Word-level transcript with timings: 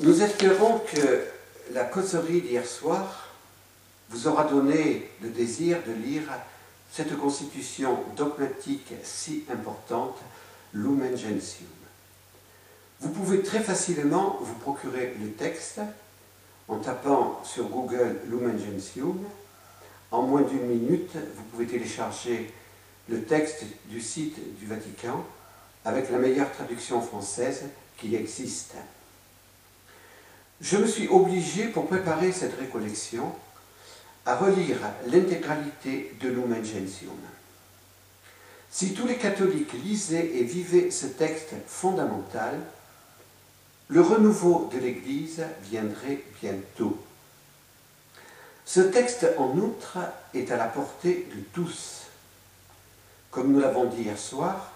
Nous 0.00 0.22
espérons 0.22 0.80
que 0.92 1.24
la 1.72 1.84
causerie 1.84 2.40
d'hier 2.40 2.66
soir 2.66 3.28
vous 4.10 4.26
aura 4.26 4.42
donné 4.42 5.08
le 5.22 5.28
désir 5.28 5.78
de 5.86 5.92
lire 5.92 6.24
cette 6.90 7.16
constitution 7.16 8.00
dogmatique 8.16 8.92
si 9.04 9.44
importante, 9.48 10.16
Lumen 10.72 11.16
Gentium. 11.16 11.68
Vous 12.98 13.10
pouvez 13.10 13.42
très 13.42 13.60
facilement 13.60 14.38
vous 14.40 14.54
procurer 14.54 15.14
le 15.20 15.30
texte 15.30 15.80
en 16.66 16.78
tapant 16.78 17.40
sur 17.44 17.68
Google 17.68 18.16
Lumen 18.28 18.58
Gentium. 18.58 19.24
En 20.10 20.22
moins 20.22 20.42
d'une 20.42 20.66
minute, 20.66 21.12
vous 21.36 21.44
pouvez 21.52 21.66
télécharger 21.66 22.52
le 23.08 23.22
texte 23.22 23.62
du 23.84 24.00
site 24.00 24.58
du 24.58 24.66
Vatican 24.66 25.24
avec 25.84 26.10
la 26.10 26.18
meilleure 26.18 26.50
traduction 26.50 27.00
française 27.00 27.66
qui 27.96 28.16
existe. 28.16 28.74
Je 30.60 30.76
me 30.76 30.86
suis 30.86 31.08
obligé, 31.08 31.66
pour 31.66 31.86
préparer 31.86 32.32
cette 32.32 32.58
récollection, 32.58 33.32
à 34.26 34.36
relire 34.36 34.78
l'intégralité 35.06 36.14
de 36.20 36.28
Lumen 36.28 36.64
Gentium. 36.64 37.18
Si 38.70 38.94
tous 38.94 39.06
les 39.06 39.16
catholiques 39.16 39.72
lisaient 39.84 40.32
et 40.34 40.42
vivaient 40.42 40.90
ce 40.90 41.06
texte 41.06 41.54
fondamental, 41.66 42.58
le 43.88 44.00
renouveau 44.00 44.70
de 44.72 44.78
l'Église 44.78 45.42
viendrait 45.62 46.24
bientôt. 46.40 46.98
Ce 48.64 48.80
texte, 48.80 49.26
en 49.38 49.56
outre, 49.58 49.98
est 50.32 50.50
à 50.50 50.56
la 50.56 50.66
portée 50.66 51.28
de 51.34 51.40
tous. 51.52 52.04
Comme 53.30 53.52
nous 53.52 53.60
l'avons 53.60 53.84
dit 53.84 54.02
hier 54.02 54.18
soir, 54.18 54.72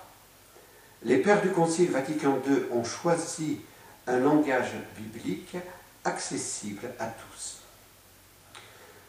les 1.05 1.19
pères 1.19 1.41
du 1.41 1.51
Concile 1.51 1.91
Vatican 1.91 2.39
II 2.47 2.65
ont 2.73 2.85
choisi 2.85 3.61
un 4.09 4.19
langage 4.19 4.73
biblique 4.97 5.57
accessible 6.05 6.91
à 6.99 7.07
tous. 7.07 7.59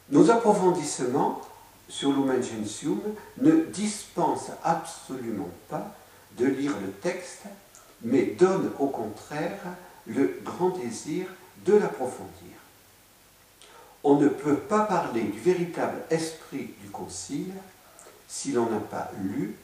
Nos 0.09 0.30
approfondissements 0.30 1.41
sur 1.88 2.11
Lumen 2.11 2.44
Gentium 2.44 3.02
ne 3.38 3.64
dispensent 3.66 4.52
absolument 4.64 5.50
pas 5.69 5.95
de 6.38 6.45
lire 6.45 6.73
le 6.81 6.91
texte, 6.91 7.44
mais 8.02 8.23
donnent 8.23 8.72
au 8.80 8.88
contraire 8.88 9.59
le 10.06 10.39
grand 10.44 10.69
désir 10.69 11.28
de 11.66 11.73
l'approfondir. 11.73 12.30
On 14.03 14.16
ne 14.16 14.30
peut 14.30 14.58
pas 14.58 14.86
parler 14.86 15.23
du 15.23 15.39
véritable 15.39 16.02
esprit 16.09 16.73
du 16.81 16.89
Concile 16.89 17.53
si 18.28 18.52
l'on 18.52 18.69
n'a 18.69 18.80
pas 18.80 19.11
lu 19.22 19.56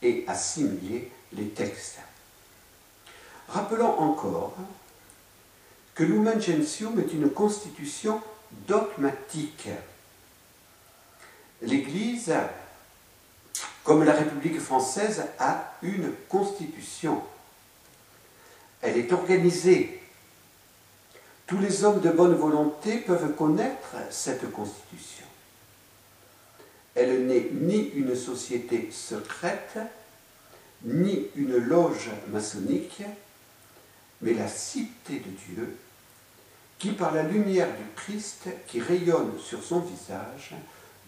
et 0.00 0.24
assimilé 0.26 1.10
les 1.32 1.48
textes. 1.48 1.98
Rappelons 3.48 3.98
encore 3.98 4.54
que 5.94 6.04
Lumen 6.04 6.40
Gentium 6.40 6.98
est 7.00 7.12
une 7.12 7.30
constitution 7.30 8.20
dogmatique. 8.66 9.68
L'Église, 11.60 12.32
comme 13.84 14.04
la 14.04 14.14
République 14.14 14.60
française, 14.60 15.24
a 15.38 15.74
une 15.82 16.12
constitution. 16.28 17.22
Elle 18.80 18.96
est 18.96 19.12
organisée. 19.12 20.00
Tous 21.46 21.58
les 21.58 21.84
hommes 21.84 22.00
de 22.00 22.10
bonne 22.10 22.34
volonté 22.34 22.98
peuvent 22.98 23.34
connaître 23.34 23.96
cette 24.10 24.50
constitution. 24.50 25.26
Elle 26.94 27.26
n'est 27.26 27.48
ni 27.52 27.90
une 27.94 28.16
société 28.16 28.90
secrète, 28.90 29.78
ni 30.84 31.28
une 31.36 31.56
loge 31.56 32.10
maçonnique, 32.28 33.02
mais 34.22 34.34
la 34.34 34.48
cité 34.48 35.18
de 35.18 35.54
Dieu, 35.54 35.76
qui 36.78 36.92
par 36.92 37.12
la 37.12 37.22
lumière 37.22 37.68
du 37.68 37.84
Christ 37.94 38.48
qui 38.66 38.80
rayonne 38.80 39.38
sur 39.38 39.62
son 39.62 39.80
visage, 39.80 40.54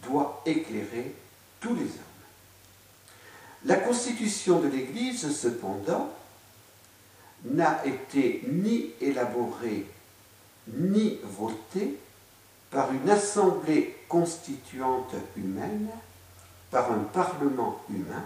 doit 0.02 0.42
éclairer 0.44 1.14
tous 1.60 1.74
les 1.74 1.82
hommes. 1.82 2.14
La 3.64 3.76
constitution 3.76 4.60
de 4.60 4.68
l'Église, 4.68 5.34
cependant, 5.34 6.10
n'a 7.44 7.84
été 7.86 8.42
ni 8.46 8.90
élaborée 9.00 9.86
ni 10.68 11.18
votée 11.22 11.98
par 12.70 12.92
une 12.92 13.08
assemblée 13.08 13.96
constituante 14.08 15.14
humaine, 15.36 15.88
par 16.70 16.90
un 16.92 17.04
parlement 17.04 17.80
humain, 17.90 18.24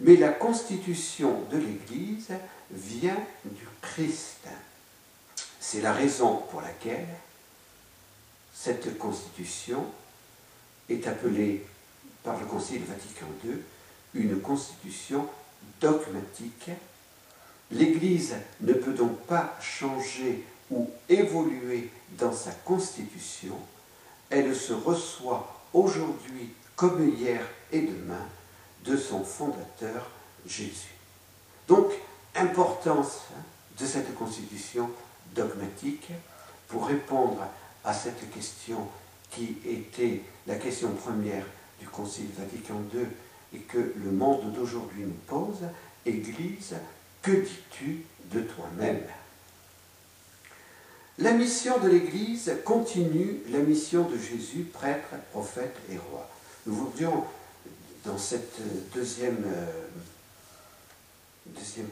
mais 0.00 0.16
la 0.16 0.30
constitution 0.30 1.42
de 1.50 1.58
l'Église 1.58 2.28
vient 2.70 3.18
du 3.44 3.61
Christ. 3.82 4.48
C'est 5.60 5.82
la 5.82 5.92
raison 5.92 6.36
pour 6.50 6.62
laquelle 6.62 7.06
cette 8.54 8.98
constitution 8.98 9.84
est 10.88 11.06
appelée 11.06 11.66
par 12.24 12.38
le 12.38 12.46
Concile 12.46 12.84
Vatican 12.84 13.26
II 13.44 13.58
une 14.14 14.40
constitution 14.40 15.28
dogmatique. 15.80 16.70
L'Église 17.70 18.34
ne 18.60 18.74
peut 18.74 18.92
donc 18.92 19.18
pas 19.20 19.56
changer 19.60 20.44
ou 20.70 20.90
évoluer 21.08 21.90
dans 22.18 22.32
sa 22.32 22.52
constitution. 22.52 23.56
Elle 24.30 24.54
se 24.54 24.72
reçoit 24.72 25.62
aujourd'hui 25.72 26.50
comme 26.76 27.08
hier 27.16 27.40
et 27.70 27.80
demain 27.80 28.26
de 28.84 28.96
son 28.96 29.24
fondateur 29.24 30.10
Jésus. 30.46 30.94
Donc, 31.68 31.92
importance 32.34 33.20
hein, 33.32 33.42
de 33.78 33.86
cette 33.86 34.14
constitution 34.14 34.90
dogmatique 35.34 36.10
pour 36.68 36.86
répondre 36.86 37.46
à 37.84 37.92
cette 37.92 38.30
question 38.32 38.88
qui 39.30 39.56
était 39.66 40.20
la 40.46 40.56
question 40.56 40.90
première 40.92 41.44
du 41.80 41.88
Concile 41.88 42.28
Vatican 42.38 42.80
II 42.94 43.06
et 43.54 43.60
que 43.60 43.94
le 43.96 44.10
monde 44.10 44.52
d'aujourd'hui 44.52 45.04
nous 45.04 45.16
pose, 45.26 45.60
Église, 46.06 46.74
que 47.22 47.32
dis-tu 47.32 48.04
de 48.32 48.40
toi-même? 48.40 49.02
La 51.18 51.32
mission 51.32 51.78
de 51.78 51.88
l'Église 51.88 52.52
continue 52.64 53.42
la 53.50 53.58
mission 53.58 54.08
de 54.08 54.16
Jésus, 54.16 54.64
prêtre, 54.72 55.14
prophète 55.30 55.76
et 55.90 55.98
roi. 55.98 56.28
Nous 56.66 56.74
voudrions, 56.74 57.24
dans 58.04 58.18
cette 58.18 58.58
deuxième 58.94 59.44
euh, 59.46 59.66
deuxième 61.46 61.88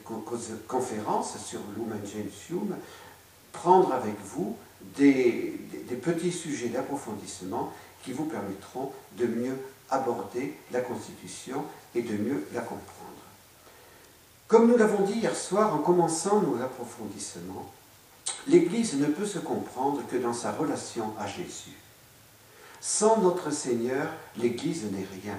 conférence 0.69 1.37
sur 1.45 1.61
Lumen 1.77 2.01
Gentium, 2.05 2.77
prendre 3.53 3.93
avec 3.93 4.15
vous 4.25 4.57
des, 4.97 5.59
petits 6.03 6.33
sujets 6.33 6.69
d'approfondissement 6.69 7.73
qui 8.03 8.13
vous 8.13 8.25
permettront 8.25 8.93
de 9.19 9.27
mieux 9.27 9.57
aborder 9.91 10.55
la 10.73 10.81
Constitution 10.81 11.65
et 11.95 12.03
de 12.03 12.17
mieux 12.17 12.47
la 12.55 12.61
comprendre. 12.61 12.87
Comme 14.49 14.69
nous 14.69 14.77
l'avons 14.77 15.05
dit 15.05 15.15
hier 15.15 15.37
soir 15.37 15.75
en 15.75 15.79
commençant 15.79 16.41
nos 16.41 16.61
approfondissements, 16.61 17.71
l'Église 18.47 18.95
ne 18.95 19.07
peut 19.07 19.27
se 19.27 19.39
comprendre 19.39 20.03
que 20.11 20.17
dans 20.17 20.33
sa 20.33 20.53
relation 20.53 21.13
à 21.19 21.27
Jésus. 21.27 21.77
Sans 22.81 23.21
notre 23.21 23.51
Seigneur, 23.51 24.09
l'Église 24.37 24.85
n'est 24.85 25.07
rien. 25.23 25.39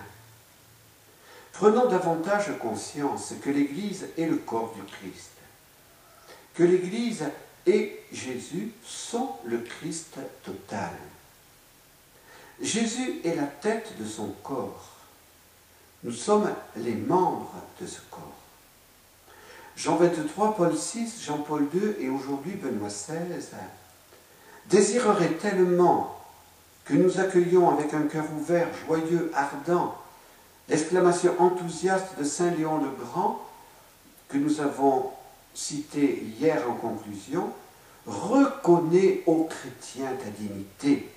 Prenons 1.54 1.88
davantage 1.88 2.58
conscience 2.60 3.34
que 3.42 3.50
l'Église 3.50 4.08
est 4.18 4.26
le 4.26 4.38
corps 4.38 4.74
du 4.76 4.84
Christ, 4.84 5.32
que 6.56 6.64
l'Église 6.64 7.26
et 7.66 8.00
Jésus 8.12 8.72
sont 8.84 9.32
le 9.46 9.60
Christ 9.60 10.18
total. 10.44 10.92
Jésus 12.62 13.22
est 13.24 13.36
la 13.36 13.48
tête 13.48 13.94
de 14.00 14.06
son 14.06 14.30
corps. 14.44 14.90
Nous 16.04 16.12
sommes 16.12 16.52
les 16.76 16.96
membres 16.96 17.56
de 17.80 17.86
ce 17.86 18.00
corps. 18.10 18.22
Jean 19.76 19.96
23, 19.96 20.56
Paul 20.56 20.74
VI, 20.74 21.12
Jean-Paul 21.24 21.68
II 21.74 21.96
et 22.00 22.10
aujourd'hui 22.10 22.54
Benoît 22.54 22.90
XVI 22.90 23.16
désireraient 24.68 25.34
tellement 25.34 26.20
que 26.86 26.94
nous 26.94 27.20
accueillions 27.20 27.70
avec 27.70 27.94
un 27.94 28.04
cœur 28.04 28.26
ouvert, 28.38 28.68
joyeux, 28.86 29.32
ardent, 29.34 29.96
L'exclamation 30.72 31.36
enthousiaste 31.38 32.18
de 32.18 32.24
Saint 32.24 32.52
Léon 32.52 32.78
le 32.78 32.92
Grand, 33.04 33.42
que 34.30 34.38
nous 34.38 34.62
avons 34.62 35.12
citée 35.54 36.24
hier 36.40 36.64
en 36.70 36.76
conclusion, 36.76 37.50
reconnaît 38.08 39.22
aux 39.26 39.50
chrétiens 39.50 40.14
ta 40.18 40.30
dignité. 40.30 41.10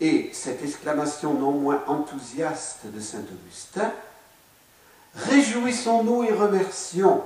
Et 0.00 0.30
cette 0.32 0.64
exclamation 0.64 1.34
non 1.34 1.52
moins 1.52 1.82
enthousiaste 1.86 2.86
de 2.86 3.00
Saint 3.00 3.18
Augustin, 3.18 3.92
Réjouissons-nous 5.14 6.24
et 6.24 6.32
remercions, 6.32 7.22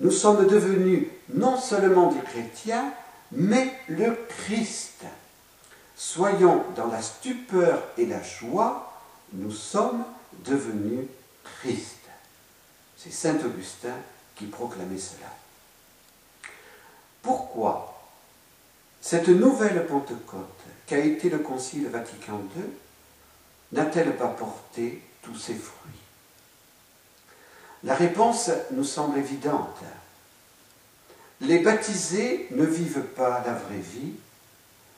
nous 0.00 0.10
sommes 0.10 0.48
devenus 0.48 1.06
non 1.32 1.56
seulement 1.58 2.10
des 2.10 2.20
chrétiens, 2.20 2.92
mais 3.30 3.72
le 3.86 4.18
Christ. 4.28 5.04
Soyons 5.94 6.64
dans 6.74 6.88
la 6.88 7.02
stupeur 7.02 7.84
et 7.96 8.06
la 8.06 8.20
joie, 8.20 8.92
nous 9.32 9.52
sommes 9.52 10.04
devenu 10.44 11.06
Christ. 11.44 11.98
C'est 12.96 13.12
Saint 13.12 13.38
Augustin 13.44 13.94
qui 14.34 14.46
proclamait 14.46 14.98
cela. 14.98 15.32
Pourquoi 17.22 17.92
cette 19.00 19.28
nouvelle 19.28 19.86
Pentecôte 19.86 20.64
qu'a 20.86 20.98
été 20.98 21.30
le 21.30 21.38
Concile 21.38 21.88
Vatican 21.88 22.40
II 22.56 22.64
n'a-t-elle 23.72 24.16
pas 24.16 24.28
porté 24.28 25.02
tous 25.22 25.36
ses 25.36 25.54
fruits? 25.54 25.92
La 27.84 27.94
réponse 27.94 28.50
nous 28.72 28.84
semble 28.84 29.18
évidente. 29.18 29.78
Les 31.40 31.58
baptisés 31.58 32.48
ne 32.50 32.64
vivent 32.64 33.06
pas 33.14 33.42
la 33.46 33.52
vraie 33.52 33.76
vie, 33.76 34.14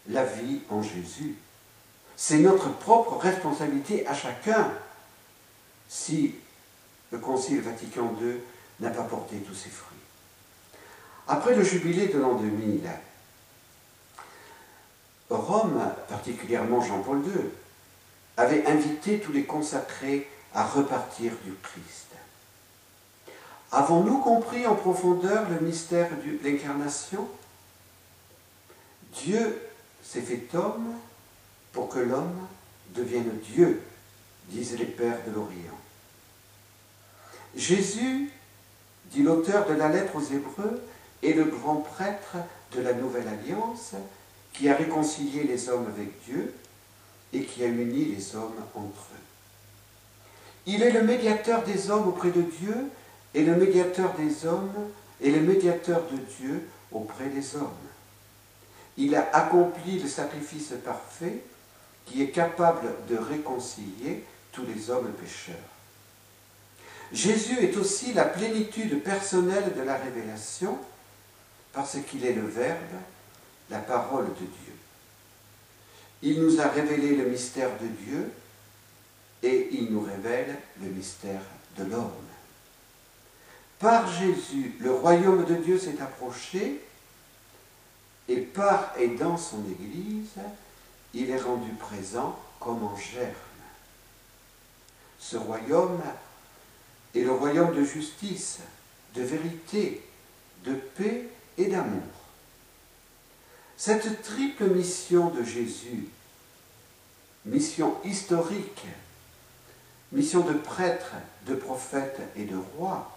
la 0.09 0.25
vie 0.25 0.61
en 0.71 0.83
Jésus. 0.83 1.35
C'est 2.17 2.39
notre 2.39 2.71
propre 2.71 3.17
responsabilité 3.17 4.07
à 4.07 4.15
chacun 4.15 4.73
si 5.89 6.35
le 7.11 7.19
Concile 7.19 7.63
Vatican 7.63 8.15
II 8.21 8.37
n'a 8.81 8.91
pas 8.91 9.03
porté 9.03 9.37
tous 9.37 9.55
ses 9.55 9.71
fruits. 9.71 9.97
Après 11.27 11.55
le 11.55 11.63
jubilé 11.63 12.09
de 12.09 12.19
l'an 12.19 12.35
2000, 12.35 12.81
Rome, 15.31 15.81
particulièrement 16.09 16.83
Jean-Paul 16.83 17.23
II, 17.25 17.51
avait 18.37 18.67
invité 18.67 19.19
tous 19.19 19.33
les 19.33 19.45
consacrés 19.45 20.29
à 20.55 20.65
repartir 20.65 21.33
du 21.45 21.53
Christ. 21.63 22.07
Avons-nous 23.73 24.19
compris 24.19 24.67
en 24.67 24.75
profondeur 24.75 25.49
le 25.51 25.61
mystère 25.61 26.09
de 26.25 26.49
l'incarnation? 26.49 27.29
Dieu 29.13 29.61
s'est 30.03 30.23
fait 30.23 30.55
homme 30.55 30.95
pour 31.73 31.89
que 31.89 31.99
l'homme 31.99 32.47
devienne 32.95 33.39
Dieu, 33.53 33.83
disent 34.49 34.79
les 34.79 34.87
pères 34.87 35.19
de 35.27 35.33
l'Orient. 35.33 35.79
Jésus, 37.57 38.31
dit 39.07 39.23
l'auteur 39.23 39.67
de 39.67 39.75
la 39.75 39.89
lettre 39.89 40.17
aux 40.17 40.33
Hébreux, 40.33 40.83
est 41.23 41.33
le 41.33 41.45
grand 41.45 41.77
prêtre 41.77 42.37
de 42.75 42.81
la 42.81 42.93
nouvelle 42.93 43.27
alliance 43.29 43.93
qui 44.53 44.69
a 44.69 44.75
réconcilié 44.75 45.45
les 45.45 45.69
hommes 45.69 45.87
avec 45.87 46.23
Dieu 46.25 46.55
et 47.33 47.43
qui 47.43 47.65
a 47.65 47.67
uni 47.67 48.05
les 48.05 48.37
hommes 48.37 48.57
entre 48.75 49.09
eux. 49.13 49.25
Il 50.67 50.83
est 50.83 50.91
le 50.91 51.03
médiateur 51.03 51.63
des 51.63 51.91
hommes 51.91 52.09
auprès 52.09 52.31
de 52.31 52.43
Dieu 52.43 52.75
et 53.35 53.43
le 53.43 53.57
médiateur 53.57 54.13
des 54.15 54.47
hommes 54.47 54.91
et 55.21 55.31
le 55.31 55.41
médiateur 55.41 56.03
de 56.11 56.17
Dieu 56.39 56.69
auprès 56.93 57.29
des 57.29 57.57
hommes. 57.57 57.69
Il 58.97 59.15
a 59.15 59.29
accompli 59.33 59.99
le 59.99 60.09
sacrifice 60.09 60.73
parfait 60.85 61.39
qui 62.05 62.23
est 62.23 62.31
capable 62.31 62.89
de 63.09 63.17
réconcilier 63.17 64.25
les 64.65 64.91
hommes 64.91 65.13
pécheurs. 65.13 65.57
Jésus 67.13 67.59
est 67.61 67.77
aussi 67.77 68.13
la 68.13 68.25
plénitude 68.25 69.03
personnelle 69.03 69.73
de 69.77 69.83
la 69.83 69.97
révélation 69.97 70.79
parce 71.73 71.97
qu'il 72.09 72.25
est 72.25 72.35
le 72.35 72.47
Verbe, 72.47 72.79
la 73.71 73.79
parole 73.79 74.27
de 74.27 74.45
Dieu. 74.45 74.75
Il 76.23 76.43
nous 76.43 76.61
a 76.61 76.69
révélé 76.69 77.17
le 77.17 77.27
mystère 77.27 77.71
de 77.81 77.87
Dieu 77.87 78.31
et 79.43 79.69
il 79.73 79.93
nous 79.93 80.01
révèle 80.01 80.57
le 80.83 80.89
mystère 80.89 81.41
de 81.79 81.85
l'homme. 81.85 82.13
Par 83.79 84.11
Jésus, 84.11 84.75
le 84.81 84.93
royaume 84.93 85.45
de 85.45 85.55
Dieu 85.55 85.79
s'est 85.79 86.01
approché 86.03 86.83
et 88.29 88.41
par 88.41 88.93
et 88.99 89.09
dans 89.09 89.37
son 89.37 89.63
Église, 89.71 90.35
il 91.15 91.31
est 91.31 91.41
rendu 91.41 91.71
présent 91.73 92.39
comme 92.61 92.83
en 92.83 92.97
germe. 92.97 93.33
Ce 95.31 95.37
royaume 95.37 96.01
est 97.15 97.21
le 97.21 97.33
royaume 97.33 97.75
de 97.75 97.85
justice, 97.85 98.61
de 99.15 99.21
vérité, 99.21 100.03
de 100.65 100.73
paix 100.73 101.29
et 101.59 101.67
d'amour. 101.67 102.01
Cette 103.77 104.23
triple 104.23 104.71
mission 104.71 105.29
de 105.29 105.43
Jésus, 105.43 106.09
mission 107.45 107.95
historique, 108.05 108.87
mission 110.13 110.41
de 110.41 110.55
prêtre, 110.55 111.13
de 111.47 111.55
prophète 111.55 112.21
et 112.35 112.45
de 112.45 112.57
roi, 112.79 113.15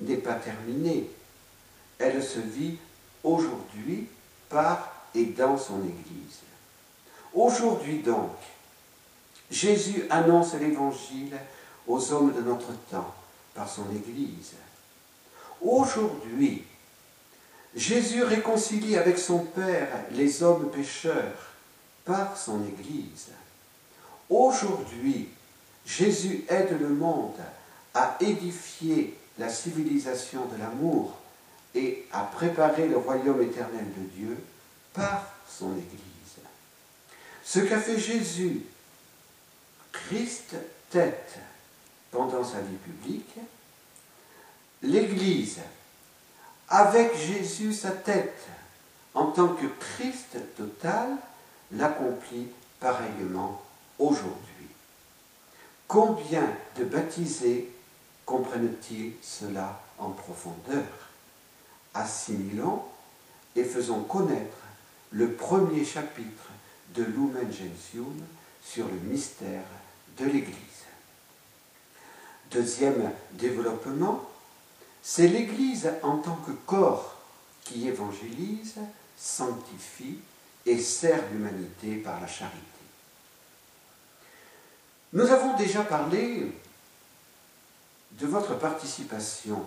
n'est 0.00 0.18
pas 0.18 0.34
terminée. 0.34 1.10
Elle 1.98 2.22
se 2.22 2.38
vit 2.38 2.78
aujourd'hui 3.24 4.06
par 4.48 5.08
et 5.12 5.24
dans 5.24 5.58
son 5.58 5.80
Église. 5.80 6.38
Aujourd'hui 7.34 7.98
donc, 7.98 8.30
Jésus 9.52 10.04
annonce 10.08 10.54
l'Évangile 10.54 11.36
aux 11.86 12.12
hommes 12.12 12.32
de 12.32 12.40
notre 12.40 12.72
temps 12.90 13.14
par 13.54 13.68
son 13.68 13.84
Église. 13.94 14.52
Aujourd'hui, 15.60 16.64
Jésus 17.76 18.22
réconcilie 18.22 18.96
avec 18.96 19.18
son 19.18 19.40
Père 19.40 19.88
les 20.12 20.42
hommes 20.42 20.70
pécheurs 20.70 21.52
par 22.04 22.36
son 22.36 22.64
Église. 22.64 23.28
Aujourd'hui, 24.30 25.28
Jésus 25.84 26.44
aide 26.48 26.80
le 26.80 26.88
monde 26.88 27.40
à 27.92 28.16
édifier 28.20 29.18
la 29.38 29.50
civilisation 29.50 30.46
de 30.46 30.58
l'amour 30.58 31.18
et 31.74 32.06
à 32.10 32.20
préparer 32.20 32.88
le 32.88 32.96
royaume 32.96 33.42
éternel 33.42 33.84
de 33.98 34.08
Dieu 34.16 34.38
par 34.94 35.26
son 35.46 35.72
Église. 35.72 36.00
Ce 37.44 37.60
qu'a 37.60 37.80
fait 37.80 37.98
Jésus, 37.98 38.62
Christ 40.06 40.54
tête 40.90 41.38
pendant 42.10 42.44
sa 42.44 42.60
vie 42.60 42.76
publique, 42.76 43.34
l'Église 44.82 45.60
avec 46.68 47.14
Jésus 47.16 47.72
sa 47.72 47.90
tête, 47.90 48.46
en 49.14 49.26
tant 49.26 49.48
que 49.48 49.66
Christ 49.66 50.36
total, 50.56 51.16
l'accomplit 51.72 52.48
pareillement 52.80 53.62
aujourd'hui. 53.98 54.68
Combien 55.86 56.48
de 56.78 56.84
baptisés 56.84 57.70
comprennent-ils 58.24 59.12
cela 59.22 59.82
en 59.98 60.10
profondeur? 60.10 60.84
Assimilons 61.94 62.82
et 63.54 63.64
faisons 63.64 64.02
connaître 64.02 64.56
le 65.10 65.32
premier 65.32 65.84
chapitre 65.84 66.48
de 66.94 67.02
Lumen 67.02 67.52
Gentium 67.52 68.16
sur 68.64 68.86
le 68.86 68.96
mystère 69.10 69.64
de 70.18 70.24
l'Église. 70.24 70.56
Deuxième 72.50 73.10
développement, 73.32 74.28
c'est 75.02 75.28
l'Église 75.28 75.90
en 76.02 76.18
tant 76.18 76.36
que 76.36 76.52
corps 76.66 77.16
qui 77.64 77.88
évangélise, 77.88 78.74
sanctifie 79.16 80.18
et 80.66 80.78
sert 80.78 81.22
l'humanité 81.30 81.96
par 81.96 82.20
la 82.20 82.26
charité. 82.26 82.58
Nous 85.12 85.30
avons 85.30 85.56
déjà 85.56 85.82
parlé 85.82 86.52
de 88.12 88.26
votre 88.26 88.58
participation 88.58 89.64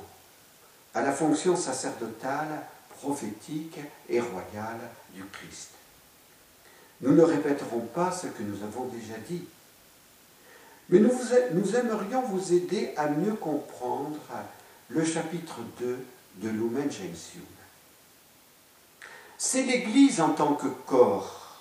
à 0.94 1.02
la 1.02 1.12
fonction 1.12 1.56
sacerdotale, 1.56 2.66
prophétique 2.90 3.80
et 4.10 4.20
royale 4.20 4.90
du 5.14 5.24
Christ. 5.26 5.72
Nous 7.02 7.14
ne 7.14 7.22
répéterons 7.22 7.82
pas 7.82 8.12
ce 8.12 8.28
que 8.28 8.42
nous 8.42 8.64
avons 8.64 8.86
déjà 8.86 9.18
dit, 9.28 9.44
mais 10.90 11.00
nous, 11.00 11.76
aimerions 11.76 12.22
vous 12.22 12.54
aider 12.54 12.94
à 12.96 13.08
mieux 13.08 13.34
comprendre 13.34 14.20
le 14.90 15.04
chapitre 15.04 15.60
2 15.80 16.06
de 16.36 16.50
Lumen 16.50 16.92
Gentium. 16.92 17.44
C'est 19.38 19.64
l'Église 19.64 20.22
en 20.22 20.30
tant 20.30 20.54
que 20.54 20.68
corps 20.68 21.60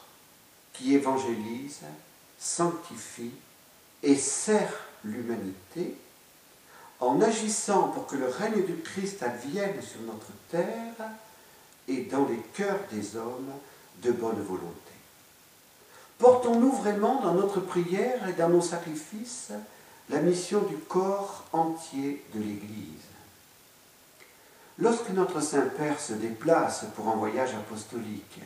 qui 0.73 0.95
évangélise, 0.95 1.81
sanctifie 2.39 3.33
et 4.03 4.17
sert 4.17 4.73
l'humanité 5.05 5.97
en 7.01 7.21
agissant 7.21 7.89
pour 7.89 8.07
que 8.07 8.17
le 8.17 8.29
règne 8.29 8.65
du 8.65 8.77
Christ 8.77 9.23
advienne 9.23 9.81
sur 9.83 10.01
notre 10.03 10.33
terre 10.51 11.11
et 11.89 12.03
dans 12.03 12.27
les 12.27 12.41
cœurs 12.55 12.81
des 12.91 13.17
hommes 13.17 13.53
de 14.03 14.13
bonne 14.13 14.43
volonté. 14.43 14.84
Portons-nous 16.19 16.73
vraiment 16.73 17.21
dans 17.21 17.35
notre 17.35 17.61
prière 17.61 18.29
et 18.29 18.33
dans 18.35 18.49
nos 18.49 18.61
sacrifices 18.61 19.53
la 20.11 20.21
mission 20.21 20.61
du 20.63 20.77
corps 20.77 21.45
entier 21.53 22.25
de 22.35 22.41
l'Église 22.41 23.05
Lorsque 24.79 25.11
notre 25.11 25.41
Saint-Père 25.41 26.01
se 26.01 26.15
déplace 26.15 26.85
pour 26.97 27.09
un 27.09 27.17
voyage 27.17 27.55
apostolique, 27.55 28.41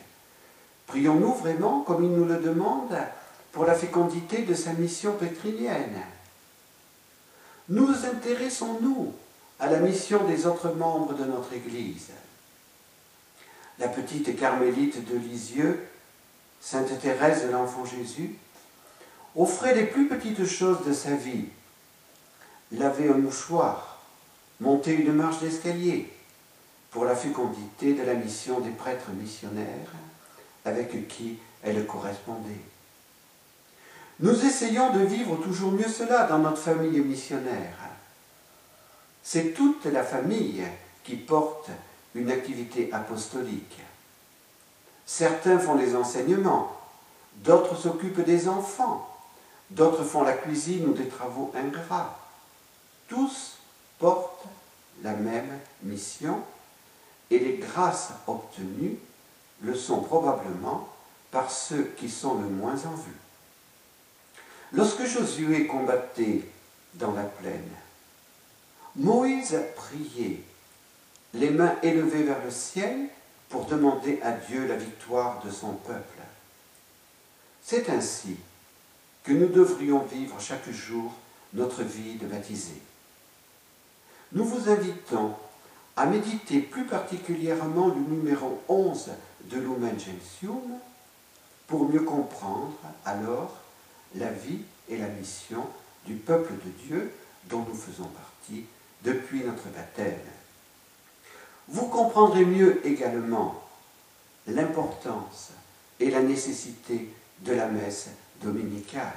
prions-nous 0.87 1.33
vraiment 1.33 1.81
comme 1.81 2.03
il 2.03 2.11
nous 2.11 2.25
le 2.25 2.37
demande 2.37 2.95
pour 3.51 3.65
la 3.65 3.73
fécondité 3.73 4.43
de 4.43 4.53
sa 4.53 4.73
mission 4.73 5.13
pétrinienne 5.13 6.01
Nous 7.67 8.05
intéressons-nous 8.05 9.13
à 9.59 9.69
la 9.69 9.79
mission 9.79 10.23
des 10.25 10.45
autres 10.45 10.69
membres 10.69 11.13
de 11.13 11.25
notre 11.25 11.53
Église? 11.53 12.09
La 13.79 13.87
petite 13.87 14.37
carmélite 14.39 15.09
de 15.11 15.17
Lisieux, 15.17 15.87
Sainte 16.61 16.99
Thérèse 16.99 17.45
de 17.45 17.51
l'Enfant 17.51 17.85
Jésus, 17.85 18.35
offrait 19.35 19.75
les 19.75 19.85
plus 19.85 20.07
petites 20.07 20.45
choses 20.45 20.85
de 20.85 20.93
sa 20.93 21.15
vie. 21.15 21.45
Laver 22.71 23.09
un 23.09 23.17
mouchoir, 23.17 23.99
monter 24.59 24.93
une 24.93 25.13
marche 25.13 25.39
d'escalier, 25.39 26.11
pour 26.91 27.05
la 27.05 27.15
fécondité 27.15 27.93
de 27.93 28.03
la 28.03 28.15
mission 28.15 28.59
des 28.59 28.71
prêtres 28.71 29.11
missionnaires 29.11 29.93
avec 30.65 31.07
qui 31.07 31.37
elle 31.63 31.85
correspondait. 31.85 32.61
Nous 34.19 34.45
essayons 34.45 34.91
de 34.91 34.99
vivre 34.99 35.37
toujours 35.37 35.71
mieux 35.71 35.87
cela 35.87 36.23
dans 36.23 36.39
notre 36.39 36.61
famille 36.61 36.99
missionnaire. 36.99 37.77
C'est 39.23 39.53
toute 39.53 39.85
la 39.85 40.03
famille 40.03 40.63
qui 41.03 41.15
porte 41.15 41.69
une 42.15 42.31
activité 42.31 42.89
apostolique. 42.91 43.79
Certains 45.09 45.57
font 45.57 45.73
les 45.73 45.95
enseignements, 45.95 46.71
d'autres 47.37 47.75
s'occupent 47.75 48.23
des 48.23 48.47
enfants, 48.47 49.09
d'autres 49.71 50.03
font 50.03 50.21
la 50.21 50.33
cuisine 50.33 50.87
ou 50.87 50.93
des 50.93 51.07
travaux 51.07 51.51
ingrats. 51.55 52.19
Tous 53.07 53.57
portent 53.97 54.45
la 55.01 55.13
même 55.13 55.49
mission 55.81 56.43
et 57.31 57.39
les 57.39 57.57
grâces 57.57 58.11
obtenues 58.27 58.99
le 59.63 59.73
sont 59.73 60.01
probablement 60.01 60.87
par 61.31 61.49
ceux 61.49 61.91
qui 61.97 62.07
sont 62.07 62.35
le 62.35 62.47
moins 62.47 62.77
en 62.85 62.93
vue. 62.93 63.17
Lorsque 64.73 65.07
Josué 65.07 65.65
combattait 65.65 66.43
dans 66.93 67.13
la 67.13 67.23
plaine, 67.23 67.71
Moïse 68.95 69.59
priait, 69.75 70.43
les 71.33 71.49
mains 71.49 71.73
élevées 71.81 72.23
vers 72.23 72.45
le 72.45 72.51
ciel, 72.51 73.09
pour 73.49 73.65
demander 73.65 74.19
à 74.21 74.31
Dieu 74.31 74.67
la 74.67 74.77
victoire 74.77 75.43
de 75.43 75.49
son 75.49 75.73
peuple. 75.73 76.19
C'est 77.63 77.89
ainsi 77.89 78.37
que 79.23 79.33
nous 79.33 79.47
devrions 79.47 80.03
vivre 80.05 80.39
chaque 80.39 80.69
jour 80.69 81.13
notre 81.53 81.83
vie 81.83 82.15
de 82.15 82.27
baptisé. 82.27 82.81
Nous 84.31 84.45
vous 84.45 84.69
invitons 84.69 85.33
à 85.95 86.05
méditer 86.05 86.61
plus 86.61 86.85
particulièrement 86.85 87.87
le 87.87 88.15
numéro 88.15 88.61
11 88.69 89.09
de 89.45 89.57
Lumen 89.57 89.99
Gentium 89.99 90.79
pour 91.67 91.89
mieux 91.89 92.01
comprendre 92.01 92.77
alors 93.05 93.57
la 94.15 94.31
vie 94.31 94.61
et 94.87 94.97
la 94.97 95.07
mission 95.07 95.65
du 96.05 96.15
peuple 96.15 96.53
de 96.53 96.87
Dieu 96.87 97.11
dont 97.49 97.65
nous 97.67 97.75
faisons 97.75 98.07
partie 98.07 98.65
depuis 99.03 99.43
notre 99.43 99.67
baptême. 99.69 100.19
Vous 101.69 101.87
comprendrez 101.87 102.45
mieux 102.45 102.85
également 102.85 103.61
l'importance 104.47 105.51
et 105.99 106.09
la 106.09 106.21
nécessité 106.21 107.13
de 107.41 107.53
la 107.53 107.67
messe 107.67 108.09
dominicale. 108.41 109.13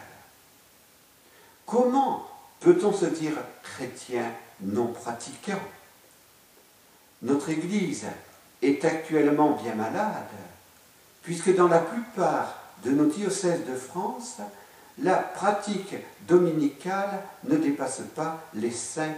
Comment 1.65 2.29
peut-on 2.61 2.93
se 2.93 3.07
dire 3.07 3.33
chrétien 3.63 4.31
non 4.61 4.89
pratiquant? 4.89 5.61
Notre 7.23 7.49
Église 7.51 8.07
est 8.61 8.85
actuellement 8.85 9.53
bien 9.53 9.75
malade, 9.75 10.29
puisque 11.23 11.55
dans 11.55 11.69
la 11.69 11.79
plupart 11.79 12.59
de 12.85 12.91
nos 12.91 13.07
diocèses 13.07 13.65
de 13.65 13.77
France, 13.77 14.39
la 14.99 15.17
pratique 15.17 15.95
dominicale 16.29 17.23
ne 17.45 17.57
dépasse 17.57 18.03
pas 18.15 18.43
les 18.55 18.71
5%. 18.71 19.15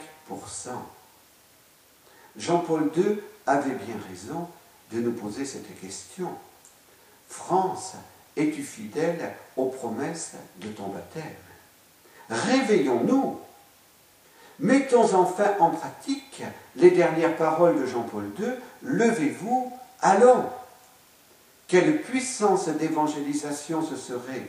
Jean-Paul 2.37 2.91
II 2.97 3.19
avait 3.47 3.75
bien 3.75 3.97
raison 4.09 4.49
de 4.93 5.01
nous 5.01 5.13
poser 5.13 5.45
cette 5.45 5.81
question. 5.81 6.31
France, 7.29 7.95
es-tu 8.37 8.63
fidèle 8.63 9.35
aux 9.57 9.67
promesses 9.67 10.33
de 10.61 10.69
ton 10.69 10.89
baptême? 10.89 11.23
Réveillons-nous 12.31 13.39
Mettons 14.61 15.15
enfin 15.15 15.57
en 15.59 15.71
pratique 15.71 16.43
les 16.77 16.93
dernières 16.93 17.37
paroles 17.37 17.81
de 17.81 17.87
Jean-Paul 17.87 18.31
II, 18.39 18.53
Levez-vous, 18.83 19.73
allons. 20.01 20.45
Quelle 21.67 22.03
puissance 22.03 22.69
d'évangélisation 22.69 23.85
ce 23.85 23.97
serait 23.97 24.49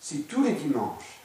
si 0.00 0.22
tous 0.24 0.42
les 0.42 0.52
dimanches, 0.52 1.20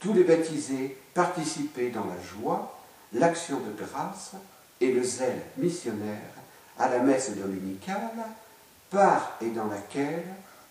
tous 0.00 0.12
les 0.12 0.24
baptisés 0.24 0.98
participaient 1.14 1.90
dans 1.90 2.06
la 2.06 2.20
joie, 2.20 2.76
l'action 3.12 3.60
de 3.60 3.84
grâce 3.84 4.32
et 4.82 4.90
le 4.90 5.04
zèle 5.04 5.42
missionnaire 5.58 6.34
à 6.76 6.88
la 6.88 6.98
messe 6.98 7.36
dominicale, 7.36 8.10
par 8.90 9.36
et 9.40 9.50
dans 9.50 9.68
laquelle 9.68 10.24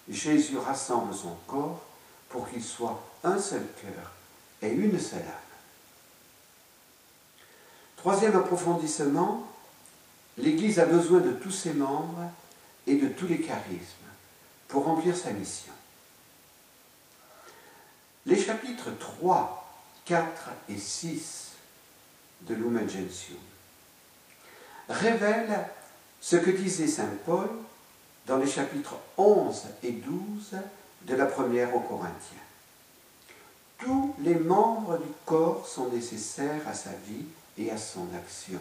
Jésus 0.10 0.58
rassemble 0.58 1.14
son 1.14 1.36
corps 1.48 1.82
pour 2.30 2.50
qu'il 2.50 2.64
soit 2.64 3.02
un 3.24 3.40
seul 3.40 3.64
cœur 3.82 4.12
et 4.62 4.70
une 4.70 5.00
seule 5.00 5.20
âme. 5.20 5.52
Troisième 7.96 8.36
approfondissement, 8.36 9.48
l'Église 10.38 10.80
a 10.80 10.86
besoin 10.86 11.22
de 11.22 11.32
tous 11.32 11.52
ses 11.52 11.74
membres 11.74 12.30
et 12.88 12.96
de 12.96 13.08
tous 13.08 13.28
les 13.28 13.40
charismes 13.40 14.10
pour 14.68 14.86
remplir 14.86 15.16
sa 15.16 15.32
mission. 15.32 15.74
Les 18.26 18.40
chapitres 18.40 18.92
3, 19.00 19.74
4 20.06 20.50
et 20.70 20.78
6 20.78 21.52
de 22.42 22.56
Lumen 22.56 22.90
révèlent 24.92 25.66
ce 26.20 26.36
que 26.36 26.52
disait 26.52 26.88
Saint 26.88 27.10
Paul 27.26 27.50
dans 28.28 28.38
les 28.38 28.48
chapitres 28.48 28.96
11 29.18 29.64
et 29.84 29.92
12 29.92 30.14
de 31.04 31.16
la 31.16 31.26
première 31.26 31.76
aux 31.76 31.80
Corinthiens. 31.80 32.38
Tous 33.80 34.16
les 34.20 34.36
membres 34.36 34.98
du 34.98 35.12
corps 35.26 35.68
sont 35.68 35.90
nécessaires 35.90 36.68
à 36.68 36.74
sa 36.74 36.92
vie 37.08 37.26
et 37.58 37.72
à 37.72 37.78
son 37.78 38.08
action. 38.16 38.60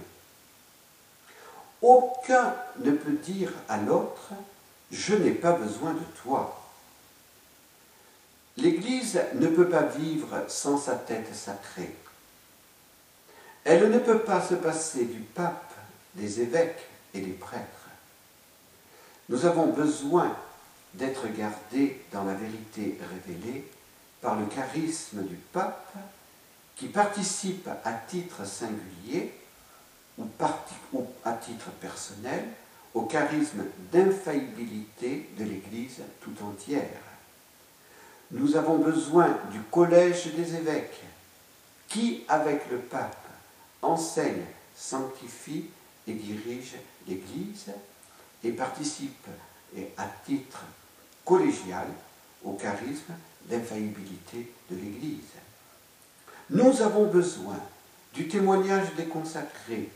Aucun 1.82 2.54
ne 2.78 2.92
peut 2.92 3.12
dire 3.12 3.52
à 3.68 3.76
l'autre, 3.78 4.30
je 4.90 5.14
n'ai 5.14 5.32
pas 5.32 5.52
besoin 5.52 5.92
de 5.92 6.04
toi. 6.22 6.56
L'Église 8.56 9.20
ne 9.34 9.46
peut 9.46 9.68
pas 9.68 9.82
vivre 9.82 10.44
sans 10.48 10.78
sa 10.78 10.94
tête 10.94 11.34
sacrée. 11.34 11.94
Elle 13.64 13.90
ne 13.90 13.98
peut 13.98 14.20
pas 14.20 14.42
se 14.42 14.54
passer 14.54 15.04
du 15.04 15.20
pape, 15.20 15.69
des 16.14 16.40
évêques 16.40 16.86
et 17.14 17.20
des 17.20 17.32
prêtres. 17.32 17.88
Nous 19.28 19.46
avons 19.46 19.66
besoin 19.66 20.36
d'être 20.94 21.28
gardés 21.28 22.00
dans 22.12 22.24
la 22.24 22.34
vérité 22.34 22.98
révélée 23.00 23.70
par 24.20 24.38
le 24.38 24.46
charisme 24.46 25.22
du 25.22 25.36
pape 25.36 25.94
qui 26.76 26.86
participent 26.88 27.70
à 27.84 27.92
titre 27.92 28.46
singulier 28.46 29.32
ou, 30.18 30.26
à 31.24 31.32
titre 31.34 31.70
personnel 31.80 32.44
au 32.94 33.02
charisme 33.02 33.64
d'infaillibilité 33.92 35.30
de 35.38 35.44
l'Église 35.44 36.02
tout 36.20 36.34
entière. 36.44 37.00
Nous 38.32 38.56
avons 38.56 38.78
besoin 38.78 39.38
du 39.50 39.60
collège 39.60 40.34
des 40.34 40.56
évêques 40.56 41.00
qui, 41.88 42.24
avec 42.28 42.70
le 42.70 42.78
pape, 42.78 43.26
enseigne, 43.82 44.44
sanctifie 44.76 45.66
dirige 46.12 46.76
l'Église 47.06 47.72
et 48.42 48.52
participe 48.52 49.26
à 49.96 50.06
titre 50.24 50.60
collégial 51.24 51.86
au 52.44 52.52
charisme 52.52 53.14
d'infaillibilité 53.44 54.52
de 54.70 54.76
l'Église. 54.76 55.34
Nous 56.50 56.82
avons 56.82 57.06
besoin 57.06 57.58
du 58.12 58.26
témoignage 58.28 58.94
des 58.96 59.06
consacrés, 59.06 59.88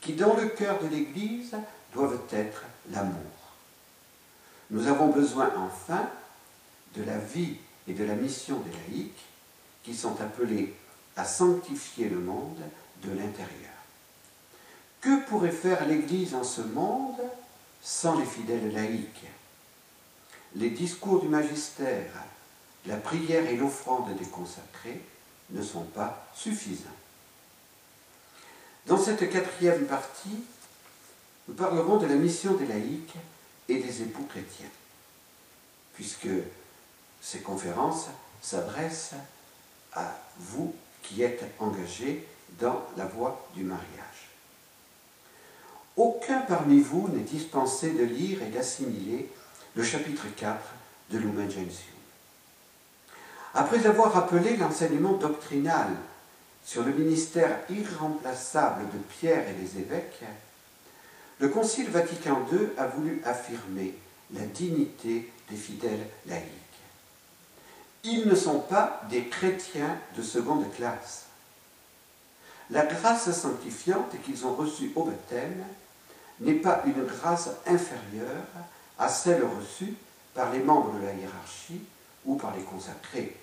qui 0.00 0.14
dans 0.14 0.34
le 0.34 0.48
cœur 0.48 0.82
de 0.82 0.88
l'Église 0.88 1.54
doivent 1.94 2.22
être 2.32 2.64
l'amour. 2.90 3.14
Nous 4.70 4.86
avons 4.86 5.08
besoin 5.08 5.52
enfin 5.56 6.08
de 6.96 7.04
la 7.04 7.18
vie 7.18 7.56
et 7.86 7.92
de 7.92 8.04
la 8.04 8.14
mission 8.14 8.58
des 8.60 8.72
laïcs, 8.72 9.24
qui 9.84 9.94
sont 9.94 10.20
appelés 10.20 10.74
à 11.16 11.24
sanctifier 11.24 12.08
le 12.08 12.20
monde 12.20 12.60
de 13.02 13.10
l'intérieur. 13.10 13.71
Que 15.02 15.24
pourrait 15.26 15.50
faire 15.50 15.86
l'Église 15.86 16.32
en 16.34 16.44
ce 16.44 16.60
monde 16.60 17.20
sans 17.82 18.18
les 18.18 18.24
fidèles 18.24 18.72
laïcs? 18.72 19.26
Les 20.54 20.70
discours 20.70 21.20
du 21.20 21.28
magistère, 21.28 22.12
la 22.86 22.96
prière 22.96 23.44
et 23.48 23.56
l'offrande 23.56 24.16
des 24.16 24.26
consacrés 24.26 25.00
ne 25.50 25.60
sont 25.60 25.82
pas 25.82 26.24
suffisants. 26.34 26.84
Dans 28.86 28.98
cette 28.98 29.28
quatrième 29.28 29.86
partie, 29.86 30.44
nous 31.48 31.54
parlerons 31.54 31.96
de 31.96 32.06
la 32.06 32.14
mission 32.14 32.54
des 32.54 32.66
laïcs 32.66 33.16
et 33.68 33.78
des 33.78 34.02
époux 34.02 34.24
chrétiens, 34.26 34.70
puisque 35.94 36.28
ces 37.20 37.40
conférences 37.40 38.06
s'adressent 38.40 39.14
à 39.94 40.16
vous 40.38 40.74
qui 41.02 41.22
êtes 41.22 41.44
engagés 41.58 42.24
dans 42.60 42.84
la 42.96 43.06
voie 43.06 43.48
du 43.56 43.64
mariage. 43.64 44.11
Aucun 45.96 46.40
parmi 46.40 46.80
vous 46.80 47.08
n'est 47.08 47.20
dispensé 47.20 47.90
de 47.90 48.04
lire 48.04 48.42
et 48.42 48.50
d'assimiler 48.50 49.28
le 49.74 49.82
chapitre 49.82 50.24
4 50.36 50.58
de 51.10 51.18
Lumen. 51.18 51.50
Après 53.54 53.86
avoir 53.86 54.12
rappelé 54.12 54.56
l'enseignement 54.56 55.12
doctrinal 55.12 55.88
sur 56.64 56.82
le 56.82 56.92
ministère 56.92 57.58
irremplaçable 57.68 58.86
de 58.86 58.98
Pierre 59.18 59.46
et 59.48 59.52
des 59.52 59.80
évêques, 59.80 60.24
le 61.38 61.48
Concile 61.48 61.90
Vatican 61.90 62.40
II 62.50 62.68
a 62.78 62.86
voulu 62.86 63.20
affirmer 63.26 63.94
la 64.32 64.46
dignité 64.46 65.30
des 65.50 65.56
fidèles 65.56 66.06
laïcs. 66.26 66.46
Ils 68.04 68.26
ne 68.26 68.34
sont 68.34 68.60
pas 68.60 69.02
des 69.10 69.26
chrétiens 69.26 69.98
de 70.16 70.22
seconde 70.22 70.72
classe. 70.74 71.26
La 72.70 72.86
grâce 72.86 73.30
sanctifiante 73.30 74.14
qu'ils 74.24 74.46
ont 74.46 74.54
reçue 74.54 74.92
au 74.94 75.04
baptême 75.04 75.62
n'est 76.40 76.54
pas 76.54 76.82
une 76.86 77.04
grâce 77.04 77.50
inférieure 77.66 78.46
à 78.98 79.08
celle 79.08 79.44
reçue 79.44 79.94
par 80.34 80.52
les 80.52 80.60
membres 80.60 80.98
de 80.98 81.04
la 81.04 81.12
hiérarchie 81.12 81.82
ou 82.24 82.36
par 82.36 82.54
les 82.56 82.62
consacrés. 82.62 83.36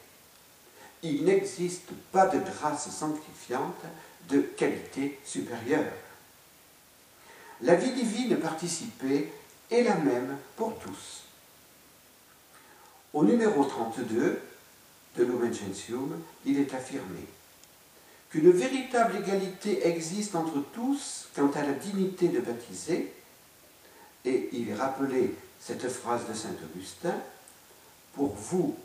Il 1.04 1.24
n'existe 1.24 1.92
pas 2.12 2.28
de 2.28 2.40
grâce 2.40 2.90
sanctifiante 2.90 3.84
de 4.28 4.42
qualité 4.42 5.20
supérieure. 5.24 5.94
La 7.62 7.76
vie 7.76 7.92
divine 7.92 8.38
participée 8.38 9.32
est 9.72 9.84
la 9.84 9.96
même 9.96 10.38
pour 10.56 10.78
tous. 10.80 11.24
Au 13.14 13.24
numéro 13.24 13.64
32 13.64 14.42
de 15.18 15.24
Lumen 15.24 15.54
il 16.46 16.60
est 16.60 16.74
affirmé 16.74 17.28
qu'une 18.30 18.52
véritable 18.52 19.18
égalité 19.18 19.88
existe 19.88 20.36
entre 20.36 20.64
tous 20.74 21.28
quant 21.36 21.52
à 21.52 21.64
la 21.64 21.74
dignité 21.74 22.28
de 22.28 22.40
baptiser, 22.40 23.12
et 24.26 24.50
il 24.54 24.70
est 24.70 24.76
rappelé 24.76 25.36
cette 25.60 25.88
phrase 25.90 26.28
de 26.28 26.34
Saint 26.34 26.56
Augustin, 26.64 27.16
Pour 28.14 28.34
vous, 28.36 28.76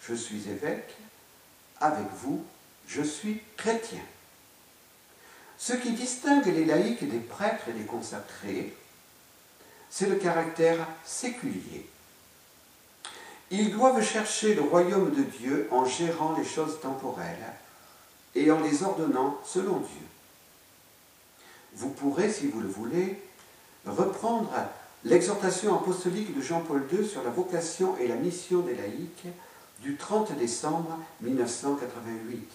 je 0.00 0.14
suis 0.14 0.48
évêque, 0.48 0.94
avec 1.80 2.06
vous, 2.22 2.44
je 2.86 3.02
suis 3.02 3.40
chrétien. 3.56 4.02
Ce 5.58 5.72
qui 5.72 5.92
distingue 5.92 6.46
les 6.46 6.64
laïcs 6.64 7.08
des 7.08 7.18
prêtres 7.18 7.68
et 7.68 7.72
des 7.72 7.84
consacrés, 7.84 8.74
c'est 9.90 10.08
le 10.08 10.16
caractère 10.16 10.86
séculier. 11.04 11.86
Ils 13.50 13.72
doivent 13.72 14.02
chercher 14.02 14.54
le 14.54 14.62
royaume 14.62 15.14
de 15.14 15.22
Dieu 15.22 15.68
en 15.70 15.84
gérant 15.84 16.36
les 16.36 16.44
choses 16.44 16.80
temporelles 16.80 17.52
et 18.34 18.50
en 18.50 18.60
les 18.60 18.82
ordonnant 18.82 19.38
selon 19.44 19.78
Dieu. 19.78 20.06
Vous 21.74 21.90
pourrez, 21.90 22.30
si 22.30 22.46
vous 22.46 22.60
le 22.60 22.68
voulez, 22.68 23.20
reprendre 23.86 24.52
l'exhortation 25.04 25.74
apostolique 25.74 26.36
de 26.36 26.40
Jean-Paul 26.40 26.84
II 26.92 27.06
sur 27.06 27.22
la 27.22 27.30
vocation 27.30 27.96
et 27.98 28.08
la 28.08 28.16
mission 28.16 28.60
des 28.60 28.74
laïcs 28.74 29.26
du 29.80 29.96
30 29.96 30.36
décembre 30.38 30.98
1988. 31.20 32.52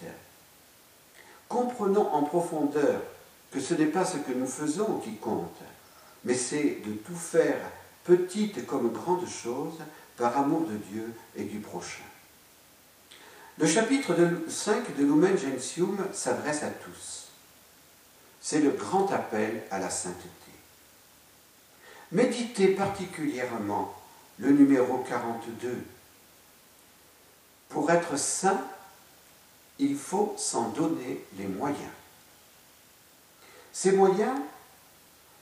Comprenons 1.48 2.08
en 2.12 2.22
profondeur 2.22 3.02
que 3.50 3.60
ce 3.60 3.74
n'est 3.74 3.86
pas 3.86 4.04
ce 4.04 4.18
que 4.18 4.32
nous 4.32 4.46
faisons 4.46 4.98
qui 4.98 5.16
compte, 5.16 5.58
mais 6.24 6.34
c'est 6.34 6.82
de 6.86 6.92
tout 6.92 7.16
faire, 7.16 7.60
petite 8.04 8.66
comme 8.66 8.92
grande 8.92 9.28
chose, 9.28 9.78
par 10.16 10.36
amour 10.36 10.62
de 10.62 10.76
Dieu 10.76 11.12
et 11.36 11.44
du 11.44 11.58
prochain. 11.58 12.09
Le 13.58 13.66
chapitre 13.66 14.16
5 14.48 14.96
de 14.96 15.02
Lumen 15.02 15.36
Gentium 15.36 15.98
s'adresse 16.12 16.62
à 16.62 16.70
tous. 16.70 17.28
C'est 18.40 18.60
le 18.60 18.70
grand 18.70 19.10
appel 19.12 19.62
à 19.70 19.78
la 19.78 19.90
sainteté. 19.90 20.28
Méditez 22.12 22.68
particulièrement 22.68 23.94
le 24.38 24.50
numéro 24.50 24.98
42. 24.98 25.84
Pour 27.68 27.90
être 27.90 28.18
saint, 28.18 28.66
il 29.78 29.96
faut 29.96 30.34
s'en 30.36 30.70
donner 30.70 31.24
les 31.38 31.46
moyens. 31.46 31.92
Ces 33.72 33.92
moyens, 33.92 34.38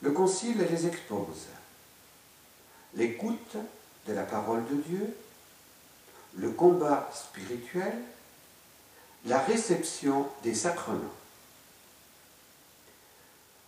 le 0.02 0.10
Concile 0.10 0.58
les 0.70 0.86
expose. 0.86 1.46
L'écoute 2.94 3.56
de 4.06 4.12
la 4.12 4.24
parole 4.24 4.64
de 4.68 4.76
Dieu, 4.76 5.16
le 6.36 6.50
combat 6.50 7.10
spirituel, 7.14 7.94
la 9.26 9.38
réception 9.38 10.26
des 10.42 10.54
sacrements. 10.54 11.14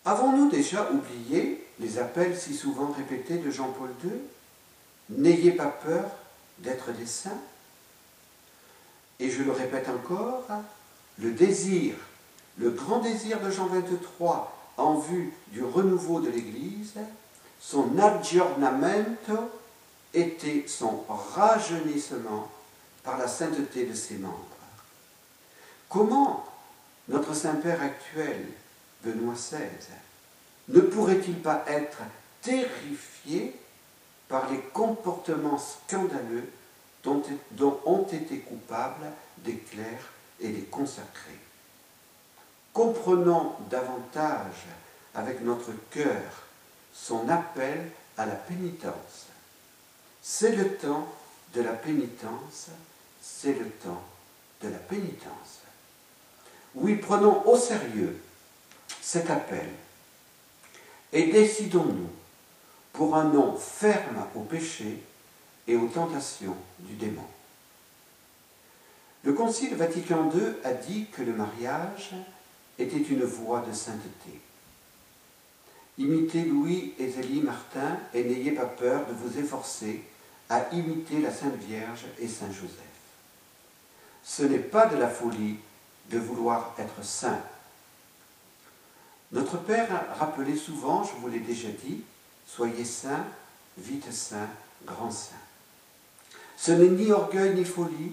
Avons-nous 0.05 0.49
déjà 0.49 0.91
oublié 0.91 1.67
les 1.79 1.99
appels 1.99 2.39
si 2.39 2.55
souvent 2.55 2.93
répétés 2.93 3.39
de 3.39 3.51
Jean-Paul 3.51 3.91
II? 4.05 4.11
N'ayez 5.11 5.53
pas 5.53 5.67
peur 5.67 6.11
d'être 6.59 6.93
des 6.93 7.07
saints. 7.07 7.41
Et 9.19 9.31
je 9.31 9.43
le 9.43 9.53
répète 9.53 9.89
encore, 9.89 10.47
le 11.19 11.33
désir, 11.33 11.95
le 12.57 12.71
grand 12.71 13.01
désir 13.01 13.41
de 13.41 13.51
Jean 13.51 13.67
23 13.67 14.73
en 14.79 14.95
vue 14.95 15.33
du 15.49 15.63
renouveau 15.63 16.21
de 16.21 16.31
l'Église, 16.31 16.95
son 17.61 17.99
aggiornamento 17.99 19.51
était 20.15 20.65
son 20.67 21.05
rajeunissement 21.09 22.51
par 23.03 23.19
la 23.19 23.29
sainteté 23.29 23.87
de 23.87 23.95
ses 23.95 24.17
membres. 24.17 24.45
Comment 25.89 26.47
notre 27.09 27.35
Saint-Père 27.35 27.83
actuel, 27.83 28.47
Benoît 29.05 29.35
XVI, 29.35 29.59
ne 30.69 30.81
pourrait-il 30.81 31.41
pas 31.41 31.65
être 31.67 31.99
terrifié 32.43 33.57
par 34.29 34.51
les 34.51 34.61
comportements 34.73 35.59
scandaleux 35.59 36.49
dont, 37.03 37.23
ont 37.85 38.05
été 38.05 38.39
coupables 38.39 39.11
des 39.39 39.57
clercs 39.57 40.13
et 40.41 40.49
des 40.49 40.63
consacrés? 40.63 41.41
Comprenons 42.73 43.55
davantage 43.69 44.67
avec 45.15 45.43
notre 45.43 45.73
cœur 45.91 46.23
son 46.93 47.29
appel 47.29 47.91
à 48.17 48.27
la 48.27 48.35
pénitence. 48.35 49.30
C'est 50.23 50.55
le 50.55 50.77
temps 50.77 51.07
de 51.55 51.63
la 51.63 51.73
pénitence, 51.73 52.69
c'est 53.21 53.59
le 53.59 53.69
temps 53.69 54.03
de 54.63 54.69
la 54.69 54.79
pénitence. 54.79 55.61
Oui, 56.75 56.97
prenons 56.97 57.47
au 57.47 57.57
sérieux 57.57 58.21
cet 59.01 59.31
appel 59.31 59.69
et 61.13 61.33
décidons-nous 61.33 62.11
pour 62.93 63.17
un 63.17 63.25
nom 63.25 63.57
ferme 63.57 64.27
au 64.35 64.41
péché 64.41 65.03
et 65.67 65.77
aux 65.77 65.89
tentations 65.89 66.57
du 66.81 66.95
démon. 66.95 67.25
Le 69.23 69.33
Concile 69.33 69.75
Vatican 69.75 70.31
II 70.35 70.55
a 70.65 70.73
dit 70.73 71.07
que 71.13 71.23
le 71.23 71.33
mariage 71.33 72.15
était 72.79 72.99
une 72.99 73.25
voie 73.25 73.65
de 73.69 73.73
sainteté. 73.73 74.41
Imitez 76.01 76.47
Louis 76.47 76.95
et 76.99 77.11
Zélie 77.11 77.43
Martin 77.43 77.99
et 78.15 78.25
n'ayez 78.25 78.53
pas 78.53 78.65
peur 78.65 79.05
de 79.07 79.13
vous 79.13 79.39
efforcer 79.39 80.03
à 80.49 80.67
imiter 80.73 81.21
la 81.21 81.31
Sainte 81.31 81.57
Vierge 81.57 82.07
et 82.19 82.27
Saint 82.27 82.51
Joseph. 82.51 82.73
Ce 84.25 84.43
n'est 84.45 84.61
pas 84.61 84.87
de 84.87 84.97
la 84.97 85.09
folie 85.11 85.57
de 86.09 86.19
vouloir 86.19 86.75
être 86.79 87.05
saint. 87.05 87.39
Notre 89.33 89.59
Père 89.59 90.07
rappelait 90.19 90.57
souvent, 90.57 91.05
je 91.05 91.13
vous 91.21 91.29
l'ai 91.29 91.39
déjà 91.39 91.69
dit, 91.69 92.01
soyez 92.47 92.87
saints, 92.87 93.27
vite 93.77 94.11
saints, 94.11 94.49
grand 94.87 95.11
saints. 95.11 95.37
Ce 96.57 96.73
n'est 96.73 96.89
ni 96.89 97.13
orgueil 97.13 97.55
ni 97.55 97.67
folie 97.67 98.13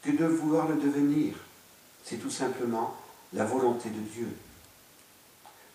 que 0.00 0.12
de 0.12 0.26
vouloir 0.26 0.68
le 0.68 0.76
devenir. 0.76 1.34
C'est 2.04 2.18
tout 2.18 2.30
simplement 2.30 2.96
la 3.32 3.44
volonté 3.44 3.90
de 3.90 4.00
Dieu. 4.00 4.28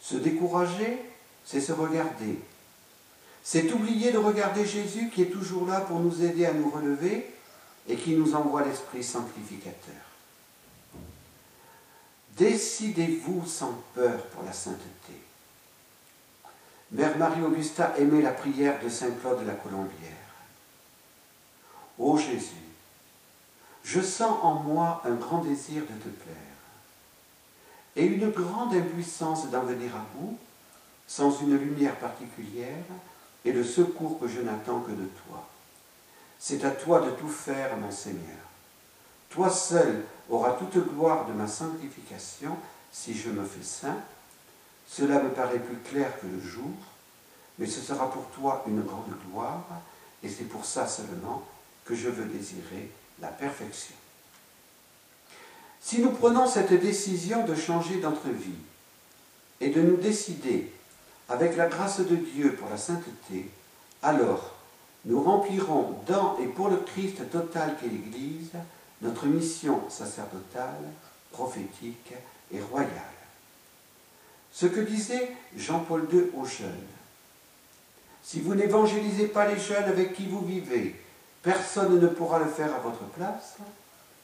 Se 0.01 0.15
décourager, 0.15 1.09
c'est 1.50 1.62
se 1.62 1.72
regarder. 1.72 2.38
C'est 3.44 3.74
oublier 3.74 4.12
de 4.12 4.20
regarder 4.20 4.68
Jésus 4.68 5.10
qui 5.10 5.24
est 5.24 5.32
toujours 5.32 5.66
là 5.66 5.82
pour 5.82 6.00
nous 6.00 6.24
aider 6.24 6.46
à 6.46 6.54
nous 6.54 6.70
relever 6.70 7.34
et 7.88 7.96
qui 7.96 8.12
nous 8.12 8.36
envoie 8.36 8.64
l'Esprit 8.64 9.04
sanctificateur. 9.04 9.96
Décidez-vous 12.38 13.48
sans 13.48 13.82
peur 13.96 14.28
pour 14.28 14.44
la 14.44 14.54
sainteté. 14.54 15.14
Mère 16.92 17.18
Marie-Augusta 17.18 17.96
aimait 17.98 18.22
la 18.22 18.32
prière 18.32 18.80
de 18.84 18.88
Saint 18.88 19.12
Claude 19.20 19.42
de 19.42 19.48
la 19.48 19.56
Colombière. 19.56 20.14
Ô 21.98 22.16
Jésus, 22.16 22.46
je 23.84 24.02
sens 24.02 24.38
en 24.44 24.54
moi 24.54 25.02
un 25.04 25.16
grand 25.16 25.44
désir 25.44 25.82
de 25.82 25.98
te 25.98 26.10
plaire 26.10 26.36
et 27.96 28.06
une 28.06 28.30
grande 28.30 28.76
impuissance 28.76 29.50
d'en 29.50 29.64
venir 29.64 29.96
à 29.96 30.06
bout, 30.14 30.38
sans 31.10 31.41
une 31.41 31.58
lumière 31.58 31.95
particulière 31.95 32.86
et 33.43 33.52
le 33.52 33.63
secours 33.63 34.19
que 34.19 34.28
je 34.28 34.41
n'attends 34.41 34.82
que 34.82 34.91
de 34.91 35.10
toi. 35.26 35.50
C'est 36.38 36.63
à 36.63 36.69
toi 36.69 37.02
de 37.02 37.10
tout 37.12 37.28
faire, 37.28 37.76
mon 37.78 37.89
Seigneur. 37.89 38.38
Toi 39.32 39.50
seul 39.50 40.04
auras 40.30 40.52
toute 40.52 40.78
gloire 40.93 41.26
de 41.26 41.34
ma 41.34 41.48
sanctification 41.48 42.56
si 42.91 43.15
je 43.15 43.32
me 43.32 43.43
fais 43.43 43.63
saint. 43.63 43.98
Cela 44.88 45.22
me 45.22 45.30
paraît 45.30 45.60
plus 45.60 45.78
clair 45.78 46.12
que 46.22 46.28
le 46.28 46.39
jour, 46.39 46.72
mais 47.58 47.65
ce 47.65 47.82
sera 47.82 48.12
pour 48.12 48.28
toi 48.28 48.63
une 48.67 48.82
grande 48.82 49.13
gloire, 49.28 49.65
et 50.22 50.30
c'est 50.30 50.45
pour 50.45 50.63
ça 50.63 50.88
seulement 50.88 51.43
que 51.86 51.95
je 51.95 52.10
veux 52.10 52.26
désirer 52.26 52.91
la 53.19 53.30
perfection. 53.30 53.95
Si 55.82 56.00
nous 56.02 56.12
prenons 56.12 56.48
cette 56.48 56.74
décision 56.74 57.45
de 57.45 57.56
changer 57.56 58.00
notre 58.00 58.30
vie 58.30 58.62
et 59.60 59.69
de 59.69 59.82
nous 59.82 59.98
décider 59.98 60.72
avec 61.30 61.56
la 61.56 61.68
grâce 61.68 62.00
de 62.00 62.15
Dieu 62.15 62.56
pour 62.56 62.70
la 62.70 62.78
sainteté, 62.78 63.50
alors 64.02 64.56
nous 65.06 65.22
remplirons 65.22 65.96
dans 66.08 66.38
et 66.39 66.48
pour 66.48 66.70
le 66.70 66.78
Christ 66.78 67.30
total 67.32 67.78
qu'est 67.80 67.88
l'Église 67.88 68.52
notre 69.02 69.28
mission 69.28 69.82
sacerdotale, 69.89 70.84
prophétique 71.32 72.13
et 72.52 72.60
royale. 72.60 72.89
Ce 74.52 74.65
que 74.65 74.82
disait 74.82 75.32
Jean-Paul 75.56 76.08
II 76.12 76.32
aux 76.36 76.46
jeunes. 76.46 76.74
Si 78.24 78.42
vous 78.42 78.56
n'évangélisez 78.56 79.28
pas 79.28 79.48
les 79.48 79.60
jeunes 79.60 79.86
avec 79.86 80.13
qui 80.13 80.26
vous 80.26 80.42
vivez, 80.46 81.00
personne 81.42 82.00
ne 82.00 82.08
pourra 82.08 82.39
le 82.39 82.50
faire 82.50 82.76
à 82.76 82.80
votre 82.80 83.06
place, 83.15 83.56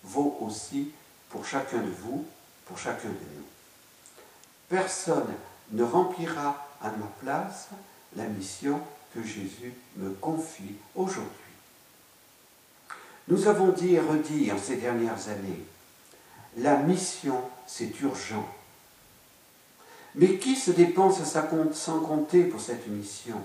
vaut 0.04 0.38
aussi 0.42 0.92
pour 1.30 1.46
chacun 1.46 1.78
de 1.78 1.90
vous, 1.90 2.26
pour 2.66 2.78
chacun 2.78 3.08
de 3.08 3.14
nous. 3.14 3.46
Personne 4.68 5.34
ne 5.72 5.84
remplira 5.84 6.65
à 6.82 6.92
ma 6.92 7.08
place 7.22 7.70
la 8.16 8.26
mission 8.26 8.80
que 9.14 9.24
Jésus 9.24 9.74
me 9.98 10.12
confie 10.12 10.76
aujourd'hui. 10.96 11.30
Nous 13.28 13.48
avons 13.48 13.70
dit 13.70 13.96
et 13.96 14.00
redit 14.00 14.52
en 14.52 14.58
ces 14.58 14.78
dernières 14.78 15.30
années, 15.30 15.64
la 16.58 16.78
mission, 16.78 17.42
c'est 17.66 18.00
urgent. 18.02 18.48
Mais 20.16 20.38
qui 20.38 20.56
se 20.56 20.72
dépense 20.72 21.22
sans 21.24 22.00
compter 22.00 22.44
pour 22.44 22.62
cette 22.62 22.88
mission? 22.88 23.42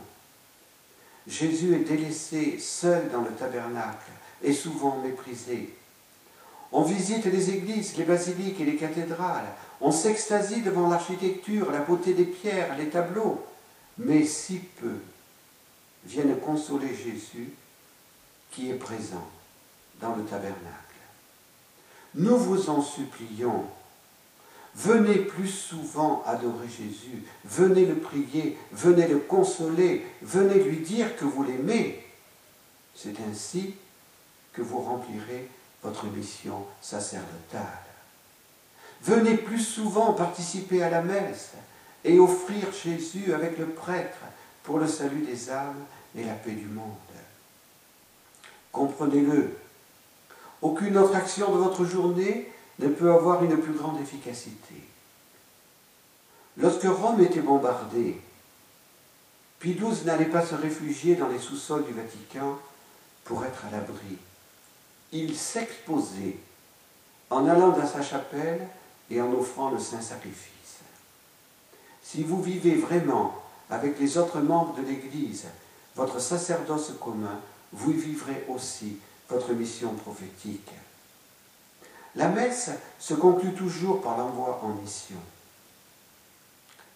Jésus 1.27 1.75
est 1.75 1.85
délaissé 1.85 2.59
seul 2.59 3.11
dans 3.11 3.23
le 3.23 3.33
tabernacle 3.33 4.11
et 4.43 4.53
souvent 4.53 4.99
méprisé. 4.99 5.75
On 6.73 6.83
visite 6.83 7.25
les 7.27 7.51
églises, 7.51 7.97
les 7.97 8.05
basiliques 8.05 8.61
et 8.61 8.65
les 8.65 8.77
cathédrales. 8.77 9.53
On 9.81 9.91
s'extasie 9.91 10.63
devant 10.63 10.89
l'architecture, 10.89 11.71
la 11.71 11.81
beauté 11.81 12.15
des 12.15 12.25
pierres, 12.25 12.77
les 12.79 12.89
tableaux. 12.89 13.45
Mais 13.99 14.25
si 14.25 14.59
peu 14.59 14.95
viennent 16.05 16.39
consoler 16.39 16.95
Jésus 16.95 17.51
qui 18.51 18.71
est 18.71 18.75
présent 18.75 19.29
dans 20.01 20.15
le 20.15 20.25
tabernacle. 20.25 20.57
Nous 22.15 22.37
vous 22.37 22.71
en 22.71 22.83
supplions, 22.83 23.65
venez 24.75 25.17
plus 25.17 25.49
souvent 25.49 26.23
adorer 26.27 26.69
Jésus, 26.69 27.25
venez 27.45 27.85
le 27.85 27.97
prier, 27.97 28.57
venez 28.73 29.07
le 29.07 29.19
consoler, 29.19 30.05
venez 30.23 30.63
lui 30.63 30.79
dire 30.79 31.17
que 31.17 31.25
vous 31.25 31.45
l'aimez. 31.45 32.05
C'est 32.95 33.15
ainsi 33.31 33.75
que 34.53 34.63
vous 34.63 34.81
remplirez 34.81 35.49
votre 35.83 36.07
mission 36.07 36.67
sacerdotale. 36.81 37.85
Venez 39.03 39.37
plus 39.37 39.63
souvent 39.63 40.13
participer 40.13 40.83
à 40.83 40.91
la 40.91 41.03
messe 41.03 41.53
et 42.05 42.19
offrir 42.19 42.67
Jésus 42.73 43.33
avec 43.33 43.59
le 43.59 43.67
prêtre 43.67 44.19
pour 44.63 44.79
le 44.79 44.87
salut 44.87 45.23
des 45.23 45.51
âmes 45.51 45.85
et 46.17 46.25
la 46.25 46.35
paix 46.35 46.53
du 46.53 46.67
monde. 46.67 46.85
Comprenez-le, 48.73 49.57
aucune 50.63 50.99
autre 50.99 51.17
action 51.17 51.53
de 51.53 51.59
votre 51.59 51.85
journée 51.85 52.51
ne 52.79 52.89
peut 52.89 53.11
avoir 53.13 53.43
une 53.43 53.57
plus 53.57 53.73
grande 53.73 54.01
efficacité. 54.01 54.75
Lorsque 56.57 56.85
Rome 56.85 57.21
était 57.23 57.41
bombardée, 57.41 58.21
Pie 59.59 59.79
n'allait 60.05 60.25
pas 60.27 60.45
se 60.45 60.55
réfugier 60.55 61.17
dans 61.17 61.29
les 61.29 61.39
sous-sols 61.39 61.85
du 61.85 61.93
Vatican 61.93 62.59
pour 63.25 63.45
être 63.45 63.65
à 63.67 63.71
l'abri. 63.71 64.17
Il 65.13 65.37
s'exposait 65.37 66.37
en 67.31 67.49
allant 67.49 67.71
dans 67.71 67.87
sa 67.87 68.03
chapelle 68.03 68.67
et 69.11 69.21
en 69.21 69.33
offrant 69.33 69.71
le 69.71 69.79
saint 69.79 70.01
sacrifice. 70.01 70.51
Si 72.03 72.23
vous 72.23 72.43
vivez 72.43 72.75
vraiment 72.75 73.35
avec 73.69 73.99
les 73.99 74.19
autres 74.19 74.41
membres 74.41 74.75
de 74.77 74.83
l'Église 74.83 75.47
votre 75.97 76.21
sacerdoce 76.21 76.93
commun, 77.01 77.41
vous 77.73 77.93
vivrez 77.93 78.45
aussi 78.49 78.97
votre 79.29 79.53
mission 79.53 79.95
prophétique. 79.95 80.71
La 82.17 82.29
messe 82.29 82.71
se 82.99 83.15
conclut 83.15 83.55
toujours 83.55 84.01
par 84.01 84.17
l'envoi 84.19 84.61
en 84.63 84.69
mission. 84.69 85.17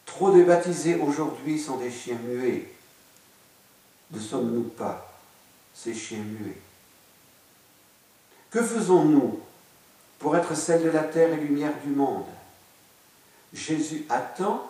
Trop 0.07 0.31
de 0.33 0.42
baptisés 0.42 0.96
aujourd'hui 0.96 1.59
sont 1.59 1.77
des 1.77 1.90
chiens 1.90 2.18
muets. 2.24 2.72
Ne 4.11 4.20
sommes-nous 4.20 4.62
pas 4.62 5.12
ces 5.74 5.94
chiens 5.94 6.22
muets? 6.22 6.61
Que 8.54 8.62
faisons-nous 8.62 9.40
pour 10.20 10.36
être 10.36 10.54
celle 10.54 10.84
de 10.84 10.90
la 10.90 11.02
terre 11.02 11.32
et 11.32 11.38
lumière 11.38 11.72
du 11.84 11.90
monde? 11.90 12.24
Jésus 13.52 14.06
attend 14.08 14.64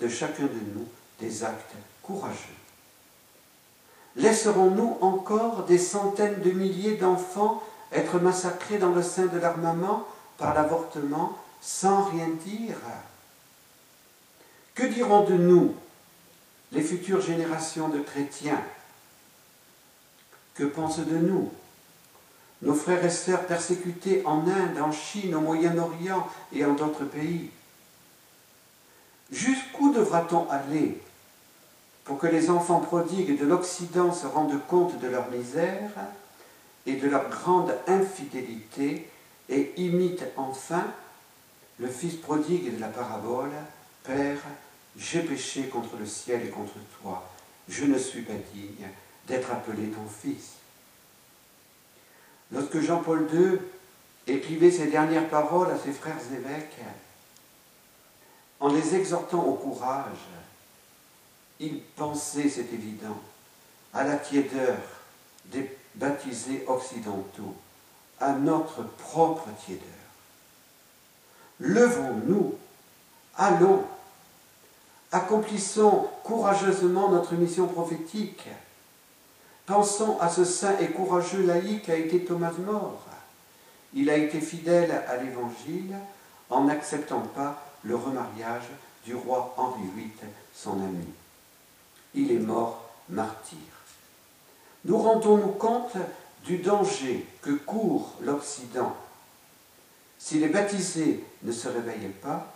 de 0.00 0.08
chacun 0.08 0.46
de 0.46 0.60
nous 0.74 0.88
des 1.20 1.44
actes 1.44 1.76
courageux. 2.02 2.34
Laisserons-nous 4.16 4.98
encore 5.02 5.66
des 5.66 5.78
centaines 5.78 6.42
de 6.42 6.50
milliers 6.50 6.96
d'enfants 6.96 7.62
être 7.92 8.18
massacrés 8.18 8.78
dans 8.78 8.90
le 8.90 9.04
sein 9.04 9.26
de 9.26 9.38
l'armement 9.38 10.04
par 10.36 10.52
l'avortement 10.52 11.38
sans 11.60 12.06
rien 12.06 12.30
dire? 12.44 12.78
Que 14.74 14.82
diront 14.82 15.22
de 15.22 15.34
nous 15.34 15.76
les 16.72 16.82
futures 16.82 17.20
générations 17.20 17.88
de 17.88 18.00
chrétiens? 18.00 18.64
Que 20.54 20.64
pensent 20.64 20.98
de 20.98 21.18
nous 21.18 21.52
nos 22.62 22.74
frères 22.74 23.04
et 23.04 23.10
sœurs 23.10 23.46
persécutés 23.46 24.22
en 24.24 24.46
Inde, 24.46 24.78
en 24.80 24.92
Chine, 24.92 25.34
au 25.34 25.40
Moyen-Orient 25.40 26.26
et 26.52 26.64
en 26.64 26.74
d'autres 26.74 27.04
pays 27.04 27.50
Jusqu'où 29.30 29.92
devra-t-on 29.92 30.48
aller 30.48 31.00
pour 32.04 32.18
que 32.18 32.26
les 32.26 32.48
enfants 32.48 32.80
prodigues 32.80 33.38
de 33.38 33.44
l'Occident 33.44 34.12
se 34.12 34.26
rendent 34.26 34.66
compte 34.66 34.98
de 34.98 35.08
leur 35.08 35.30
misère 35.30 35.90
et 36.86 36.94
de 36.94 37.08
leur 37.08 37.28
grande 37.28 37.74
infidélité 37.86 39.10
et 39.50 39.72
imitent 39.76 40.24
enfin 40.36 40.84
le 41.78 41.88
fils 41.88 42.14
prodigue 42.14 42.74
de 42.74 42.80
la 42.80 42.88
parabole 42.88 43.50
Père, 44.02 44.38
j'ai 44.96 45.20
péché 45.20 45.64
contre 45.64 45.96
le 45.98 46.06
ciel 46.06 46.46
et 46.46 46.48
contre 46.48 46.74
toi, 47.00 47.28
je 47.68 47.84
ne 47.84 47.98
suis 47.98 48.22
pas 48.22 48.32
digne 48.54 48.88
d'être 49.26 49.50
appelé 49.52 49.88
ton 49.88 50.08
fils. 50.08 50.54
Lorsque 52.52 52.80
Jean-Paul 52.80 53.28
II 53.32 53.58
écrivait 54.26 54.70
ces 54.70 54.86
dernières 54.86 55.28
paroles 55.28 55.70
à 55.70 55.78
ses 55.78 55.92
frères 55.92 56.16
évêques, 56.32 56.80
en 58.60 58.68
les 58.68 58.94
exhortant 58.94 59.44
au 59.44 59.54
courage, 59.54 60.26
il 61.60 61.80
pensait, 61.96 62.48
c'est 62.48 62.72
évident, 62.72 63.20
à 63.92 64.04
la 64.04 64.16
tiédeur 64.16 64.76
des 65.46 65.76
baptisés 65.94 66.64
occidentaux, 66.66 67.54
à 68.20 68.32
notre 68.32 68.82
propre 68.82 69.48
tiédeur. 69.64 69.84
Levons-nous, 71.60 72.54
allons, 73.36 73.84
accomplissons 75.12 76.08
courageusement 76.24 77.10
notre 77.10 77.34
mission 77.34 77.66
prophétique. 77.66 78.46
Pensons 79.68 80.18
à 80.18 80.30
ce 80.30 80.46
saint 80.46 80.78
et 80.78 80.88
courageux 80.88 81.42
laïc 81.42 81.90
a 81.90 81.94
été 81.94 82.24
Thomas 82.24 82.54
More. 82.64 83.04
Il 83.92 84.08
a 84.08 84.16
été 84.16 84.40
fidèle 84.40 85.04
à 85.06 85.18
l'Évangile 85.18 85.94
en 86.48 86.64
n'acceptant 86.64 87.20
pas 87.20 87.62
le 87.82 87.94
remariage 87.94 88.70
du 89.04 89.14
roi 89.14 89.54
Henri 89.58 89.82
VIII, 89.94 90.10
son 90.54 90.72
ami. 90.72 91.04
Il 92.14 92.32
est 92.32 92.38
mort 92.38 92.88
martyr. 93.10 93.58
Nous 94.86 94.96
rendons-nous 94.96 95.52
compte 95.52 95.98
du 96.44 96.56
danger 96.56 97.26
que 97.42 97.50
court 97.50 98.14
l'Occident. 98.22 98.96
Si 100.18 100.38
les 100.38 100.48
baptisés 100.48 101.22
ne 101.42 101.52
se 101.52 101.68
réveillent 101.68 102.14
pas, 102.22 102.54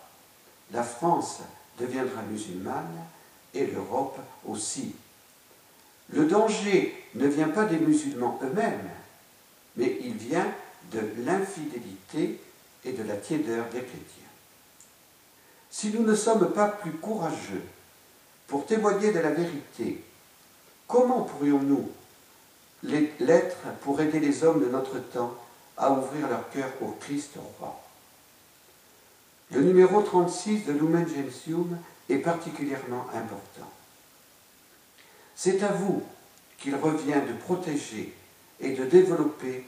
la 0.71 0.81
France 0.81 1.41
deviendra 1.79 2.23
musulmane 2.23 3.05
et 3.53 3.67
l'Europe 3.67 4.17
aussi. 4.47 4.95
Le 6.09 6.25
danger 6.25 6.95
ne 7.15 7.27
vient 7.27 7.49
pas 7.49 7.65
des 7.65 7.77
musulmans 7.77 8.39
eux-mêmes, 8.43 8.89
mais 9.77 9.97
il 10.01 10.13
vient 10.13 10.47
de 10.91 10.99
l'infidélité 11.25 12.39
et 12.85 12.91
de 12.91 13.03
la 13.03 13.15
tiédeur 13.15 13.65
des 13.65 13.79
chrétiens. 13.79 14.23
Si 15.71 15.89
nous 15.89 16.03
ne 16.03 16.15
sommes 16.15 16.51
pas 16.51 16.67
plus 16.67 16.91
courageux 16.91 17.63
pour 18.47 18.65
témoigner 18.65 19.11
de 19.11 19.19
la 19.19 19.31
vérité, 19.31 20.03
comment 20.87 21.21
pourrions-nous 21.21 21.89
l'être 22.83 23.57
pour 23.81 23.99
aider 24.01 24.19
les 24.19 24.43
hommes 24.43 24.63
de 24.63 24.69
notre 24.69 24.99
temps 24.99 25.33
à 25.77 25.91
ouvrir 25.91 26.27
leur 26.29 26.49
cœur 26.51 26.69
au 26.81 26.91
Christ 26.99 27.31
roi? 27.57 27.81
Le 29.51 29.61
numéro 29.61 30.01
36 30.01 30.65
de 30.65 30.73
Lumen 30.73 31.07
Gentium 31.07 31.77
est 32.09 32.17
particulièrement 32.17 33.07
important. 33.13 33.72
C'est 35.35 35.63
à 35.63 35.69
vous 35.69 36.03
qu'il 36.57 36.75
revient 36.75 37.21
de 37.27 37.33
protéger 37.33 38.13
et 38.59 38.71
de 38.71 38.85
développer 38.85 39.65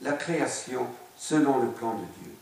la 0.00 0.12
création 0.12 0.86
selon 1.16 1.60
le 1.60 1.70
plan 1.70 1.94
de 1.94 2.04
Dieu. 2.22 2.32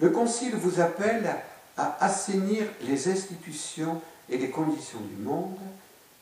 Le 0.00 0.10
Concile 0.10 0.54
vous 0.54 0.80
appelle 0.80 1.34
à 1.76 2.04
assainir 2.04 2.66
les 2.82 3.08
institutions 3.08 4.00
et 4.28 4.38
les 4.38 4.50
conditions 4.50 5.00
du 5.00 5.22
monde 5.22 5.58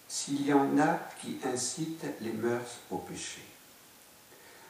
s'il 0.09 0.47
y 0.47 0.53
en 0.53 0.79
a 0.79 0.99
qui 1.21 1.39
incitent 1.45 2.07
les 2.21 2.33
mœurs 2.33 2.79
au 2.91 2.99
péché. 2.99 3.43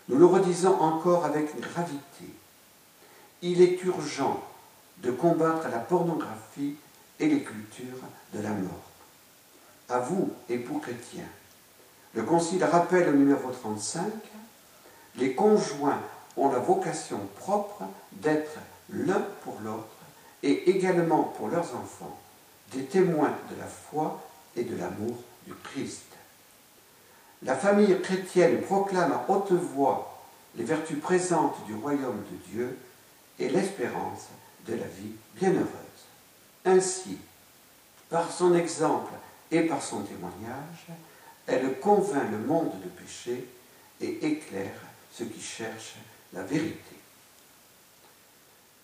Nous 0.09 0.19
le 0.19 0.27
redisons 0.27 0.81
encore 0.81 1.25
avec 1.25 1.59
gravité. 1.61 2.25
Il 3.43 3.61
est 3.61 3.83
urgent 3.85 4.43
de 4.99 5.11
combattre 5.11 5.69
la 5.69 5.79
pornographie 5.79 6.77
et 7.21 7.29
les 7.29 7.43
cultures 7.43 8.03
de 8.33 8.41
la 8.41 8.51
mort. 8.51 8.91
À 9.89 10.01
vous, 10.01 10.33
époux 10.49 10.79
chrétiens, 10.79 11.29
le 12.15 12.23
Concile 12.23 12.65
rappelle 12.65 13.09
au 13.09 13.13
numéro 13.13 13.51
35, 13.51 14.05
les 15.17 15.35
conjoints 15.35 16.01
ont 16.37 16.51
la 16.51 16.59
vocation 16.59 17.21
propre 17.37 17.85
d'être 18.13 18.59
l'un 18.91 19.23
pour 19.43 19.59
l'autre 19.63 19.87
et 20.43 20.71
également 20.71 21.23
pour 21.23 21.49
leurs 21.49 21.75
enfants 21.77 22.19
des 22.73 22.85
témoins 22.85 23.35
de 23.51 23.61
la 23.61 23.67
foi 23.67 24.21
et 24.57 24.65
de 24.65 24.77
l'amour 24.77 25.17
du 25.47 25.55
Christ. 25.55 26.03
La 27.43 27.55
famille 27.55 28.01
chrétienne 28.01 28.63
proclame 28.63 29.13
à 29.13 29.25
haute 29.29 29.53
voix 29.53 30.25
les 30.57 30.65
vertus 30.65 30.99
présentes 30.99 31.65
du 31.67 31.75
royaume 31.75 32.23
de 32.31 32.51
Dieu 32.51 32.79
et 33.39 33.49
l'espérance 33.49 34.29
de 34.67 34.75
la 34.75 34.87
vie 34.87 35.13
bienheureuse. 35.35 35.67
Ainsi, 36.65 37.19
par 38.09 38.33
son 38.33 38.55
exemple 38.55 39.13
et 39.51 39.63
par 39.63 39.83
son 39.83 40.03
témoignage, 40.03 40.87
elle 41.47 41.79
convainc 41.79 42.31
le 42.31 42.39
monde 42.39 42.73
de 42.83 42.89
péché 42.89 43.47
et 44.01 44.27
éclaire 44.27 44.81
ceux 45.13 45.27
qui 45.27 45.41
cherchent 45.41 45.97
la 46.33 46.43
vérité. 46.43 46.97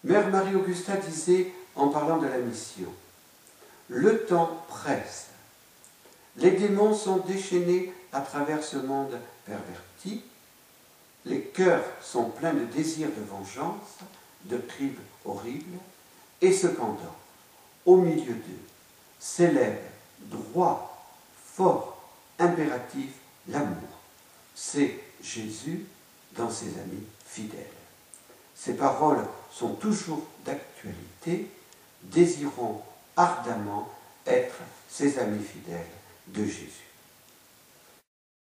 Mère 0.05 0.29
Marie-Augusta 0.31 0.96
disait 0.96 1.53
en 1.75 1.88
parlant 1.88 2.18
de 2.18 2.27
la 2.27 2.38
mission, 2.38 2.92
Le 3.88 4.25
temps 4.25 4.64
presse. 4.68 5.29
Les 6.37 6.53
démons 6.53 6.94
sont 6.94 7.18
déchaînés 7.18 7.92
à 8.12 8.20
travers 8.20 8.62
ce 8.62 8.77
monde 8.77 9.18
perverti. 9.44 10.22
Les 11.25 11.40
cœurs 11.40 11.85
sont 12.03 12.25
pleins 12.31 12.55
de 12.55 12.64
désirs 12.64 13.11
de 13.11 13.22
vengeance, 13.22 13.98
de 14.44 14.57
crimes 14.57 14.98
horribles. 15.25 15.79
Et 16.40 16.53
cependant, 16.53 17.16
au 17.87 17.96
milieu 17.96 18.33
d'eux, 18.33 18.64
s'élève 19.20 19.91
droit, 20.31 21.07
fort, 21.55 22.03
impératif 22.39 23.11
l'amour. 23.49 23.89
C'est 24.55 24.99
Jésus 25.23 25.87
dans 26.37 26.51
ses 26.51 26.69
amis 26.69 27.07
fidèles. 27.27 27.67
Ces 28.55 28.75
paroles 28.75 29.25
sont 29.53 29.75
toujours 29.75 30.23
d'actualité. 30.45 31.51
Désirons 32.03 32.83
ardemment 33.17 33.89
être 34.27 34.59
ses 34.89 35.19
amis 35.19 35.43
fidèles 35.43 35.87
de 36.29 36.45
Jésus. 36.45 36.91